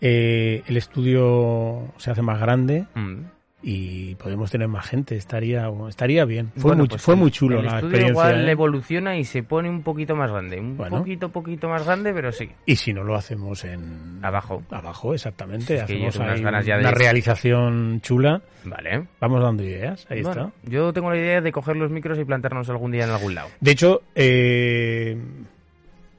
eh, 0.01 0.63
el 0.67 0.77
estudio 0.77 1.93
se 1.99 2.11
hace 2.11 2.23
más 2.23 2.41
grande 2.41 2.87
mm, 2.95 3.15
y 3.63 4.15
podemos 4.15 4.51
tener 4.51 4.69
más 4.69 4.87
gente. 4.89 5.17
Estaría, 5.17 5.69
estaría 5.89 6.25
bien. 6.25 6.51
Fue, 6.55 6.71
Bueno, 6.71 6.79
muy, 6.79 6.89
pues 6.89 7.03
fue 7.03 7.13
el- 7.15 7.21
muy 7.21 7.31
chulo 7.31 7.59
el 7.59 7.67
la 7.67 7.73
estudio 7.73 7.89
experiencia. 7.97 8.11
igual 8.31 8.49
¿eh? 8.49 8.53
evoluciona 8.53 9.17
y 9.19 9.25
se 9.25 9.43
pone 9.43 9.69
un 9.69 9.83
poquito 9.83 10.17
más 10.17 10.31
grande, 10.31 10.59
un 10.59 10.79
Bueno. 10.79 10.99
poquito, 11.01 11.29
poquito 11.29 11.69
más 11.69 11.85
grande, 11.85 12.15
pero 12.15 12.33
sí, 12.33 12.49
Y 12.65 12.77
si 12.77 12.95
no 12.95 13.05
lo 13.05 13.15
hacemos 13.17 13.63
en 13.65 14.19
abajo. 14.23 14.63
abajo, 14.71 15.13
exactamente. 15.13 15.75
Es 15.75 15.83
hacemos 15.83 16.13
tengo 16.15 16.25
unas 16.25 16.39
ahí 16.39 16.43
ganas 16.43 16.65
ya 16.65 16.75
de- 16.77 16.81
una 16.81 16.91
realización 16.93 18.01
chula. 18.01 18.41
Vale. 18.65 19.07
Vamos 19.21 19.43
dando 19.43 19.63
ideas. 19.63 20.07
Ahí 20.11 20.23
Bueno, 20.23 20.53
está. 20.55 20.71
yo 20.71 20.93
tengo 20.95 21.11
la 21.11 21.17
idea 21.19 21.41
de 21.43 21.53
coger 21.53 21.77
los 21.77 21.91
micros 21.91 22.19
y 22.19 22.25
plantarnos 22.25 22.69
algún 22.71 22.93
día 22.93 23.05
en 23.05 23.11
algún 23.11 23.35
lado. 23.35 23.49
De 23.61 23.71
hecho, 23.73 24.03
eh, 24.15 25.19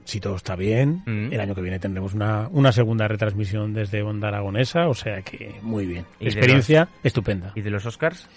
si 0.04 0.20
todo 0.20 0.36
está 0.36 0.56
bien, 0.56 1.02
Mm. 1.06 1.32
el 1.32 1.40
año 1.40 1.54
que 1.54 1.62
viene 1.62 1.78
tendremos 1.78 2.14
una, 2.14 2.48
una 2.50 2.72
segunda 2.72 3.06
retransmisión 3.08 3.72
desde 3.74 4.02
Onda 4.02 4.28
Aragonesa, 4.28 4.88
o 4.88 4.94
sea 4.94 5.22
que 5.22 5.54
muy 5.62 5.86
bien. 5.86 6.04
¿Y 6.20 6.24
de 6.24 6.30
Experiencia 6.30 6.88
estupenda. 7.02 7.52
¿Y 7.54 7.60
de 7.62 7.70
los 7.70 7.86
Oscars? 7.86 8.28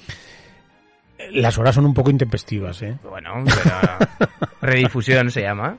Las 1.32 1.58
horas 1.58 1.74
son 1.76 1.86
un 1.86 1.94
poco 1.94 2.12
intempestivas, 2.12 2.82
¿eh? 2.82 2.98
Bueno, 3.10 3.44
pero 3.46 4.30
redifusión 4.62 5.32
se 5.32 5.42
llama. 5.42 5.78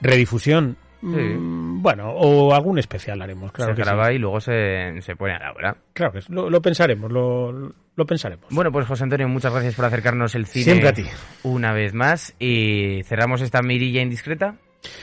Redifusión. 0.00 0.76
mm, 1.00 1.80
Bueno, 1.82 2.10
o 2.10 2.52
algún 2.54 2.78
especial 2.78 3.20
haremos, 3.22 3.50
claro 3.50 3.72
se 3.72 3.76
que 3.76 3.82
sí. 3.84 3.88
graba 3.88 4.12
y 4.12 4.18
luego 4.18 4.40
se, 4.40 5.00
se 5.00 5.16
pone 5.16 5.34
a 5.34 5.38
la 5.38 5.52
hora. 5.52 5.76
Claro 5.94 6.12
que. 6.12 6.20
Lo, 6.28 6.50
lo 6.50 6.60
pensaremos, 6.60 7.10
lo, 7.10 7.50
lo 7.52 8.06
pensaremos. 8.06 8.46
Bueno, 8.50 8.70
pues 8.70 8.86
José 8.86 9.04
Antonio, 9.04 9.26
muchas 9.28 9.52
gracias 9.52 9.74
por 9.74 9.86
acercarnos 9.86 10.34
el 10.34 10.46
cine 10.46 10.64
Siempre 10.64 10.88
a 10.88 10.92
ti. 10.92 11.04
una 11.44 11.72
vez 11.72 11.94
más. 11.94 12.34
Y 12.38 13.02
cerramos 13.04 13.40
esta 13.40 13.62
mirilla 13.62 14.02
indiscreta. 14.02 14.56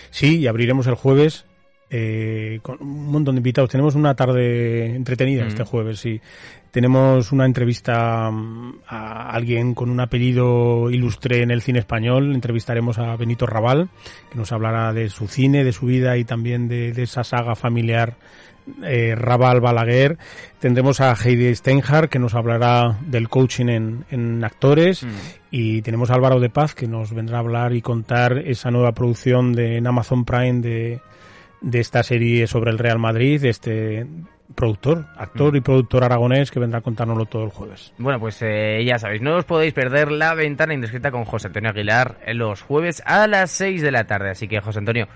Sí, 0.10 0.40
y 0.40 0.48
abriremos 0.48 0.88
el 0.88 0.96
jueves 0.96 1.46
eh, 1.90 2.60
con 2.64 2.82
un 2.82 3.12
montón 3.12 3.36
de 3.36 3.40
invitados. 3.40 3.70
Tenemos 3.70 3.96
una 3.96 4.16
tarde 4.16 4.96
entretenida 4.96 5.44
Mm. 5.46 5.48
este 5.48 5.64
jueves, 5.64 6.00
sí. 6.00 6.20
Tenemos 6.72 7.32
una 7.32 7.46
entrevista 7.46 8.30
mm, 8.32 8.80
a 8.88 9.30
alguien 9.30 9.74
con 9.76 9.90
un 9.90 10.00
apellido 10.00 10.90
ilustre 10.90 11.42
en 11.42 11.52
el 11.52 11.62
cine 11.62 11.80
español. 11.80 12.34
Entrevistaremos 12.34 12.98
a 12.98 13.16
Benito 13.16 13.46
Raval, 13.46 13.90
que 14.32 14.38
nos 14.38 14.52
hablará 14.52 14.94
de 14.94 15.10
su 15.10 15.28
cine, 15.28 15.64
de 15.64 15.72
su 15.72 15.86
vida 15.86 16.18
y 16.18 16.26
también 16.26 16.68
de, 16.68 16.92
de 16.92 17.04
esa 17.04 17.24
saga 17.24 17.56
familiar 17.56 18.16
eh, 18.84 19.16
Raval 19.16 19.62
Balaguer. 19.62 20.18
Tendremos 20.60 21.02
a 21.02 21.14
Heidi 21.14 21.54
Steinhardt, 21.56 22.10
que 22.10 22.20
nos 22.20 22.34
hablará 22.34 22.98
del 23.02 23.30
coaching 23.30 23.68
en, 23.68 24.06
en 24.10 24.44
actores. 24.44 25.04
Mm. 25.04 25.10
Y 25.52 25.82
tenemos 25.82 26.10
a 26.10 26.16
Álvaro 26.16 26.40
de 26.40 26.50
Paz, 26.50 26.76
que 26.76 26.88
nos 26.88 27.14
vendrá 27.14 27.38
a 27.38 27.42
hablar 27.42 27.74
y 27.74 27.82
contar 27.82 28.38
esa 28.40 28.72
nueva 28.72 28.94
producción 28.94 29.54
de, 29.54 29.78
en 29.78 29.88
Amazon 29.88 30.26
Prime 30.26 30.62
de, 30.62 31.02
de 31.62 31.80
esta 31.80 32.04
serie 32.04 32.48
sobre 32.48 32.72
el 32.72 32.78
Real 32.78 33.00
Madrid, 33.00 33.42
de 33.42 33.50
este 33.50 34.08
productor, 34.54 35.06
actor 35.18 35.56
y 35.56 35.62
productor 35.62 36.04
aragonés 36.04 36.52
que 36.52 36.60
vendrá 36.60 36.80
a 36.80 36.82
contárnoslo 36.82 37.26
todo 37.26 37.44
el 37.44 37.50
jueves. 37.50 37.94
Bueno, 37.98 38.20
pues 38.20 38.42
eh, 38.42 38.84
ya 38.86 39.00
sabéis, 39.00 39.22
no 39.22 39.36
os 39.36 39.46
podéis 39.46 39.74
perder 39.74 40.12
la 40.12 40.34
ventana 40.34 40.74
indiscreta 40.74 41.12
con 41.12 41.26
José 41.26 41.48
Antonio 41.48 41.72
Aguilar 41.72 42.18
los 42.34 42.62
jueves 42.62 43.02
a 43.06 43.28
las 43.28 43.52
6 43.52 43.82
de 43.82 43.92
la 43.92 44.06
tarde. 44.06 44.30
Así 44.30 44.48
que, 44.48 44.60
José 44.60 44.80
Antonio, 44.80 45.08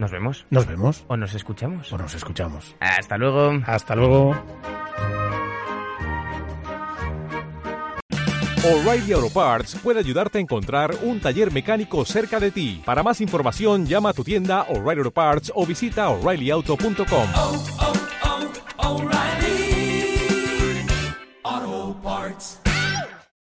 nos 0.00 0.10
vemos. 0.10 0.46
Nos 0.48 0.66
vemos. 0.66 1.04
O 1.08 1.16
nos 1.18 1.34
escuchamos. 1.34 1.92
O 1.92 1.98
nos 1.98 2.14
escuchamos. 2.14 2.74
Hasta 2.80 3.18
luego. 3.18 3.60
Hasta 3.66 3.94
luego. 3.94 4.30
O'Reilly 8.64 9.12
Auto 9.12 9.28
Parts 9.28 9.76
puede 9.82 9.98
ayudarte 9.98 10.38
a 10.38 10.40
encontrar 10.40 10.94
un 11.02 11.20
taller 11.20 11.52
mecánico 11.52 12.06
cerca 12.06 12.40
de 12.40 12.50
ti. 12.50 12.82
Para 12.86 13.02
más 13.02 13.20
información, 13.20 13.84
llama 13.84 14.08
a 14.08 14.12
tu 14.14 14.24
tienda 14.24 14.62
O'Reilly 14.70 15.00
Auto 15.00 15.10
Parts 15.10 15.52
o 15.54 15.66
visita 15.66 16.08
oreillyauto.com. 16.08 17.28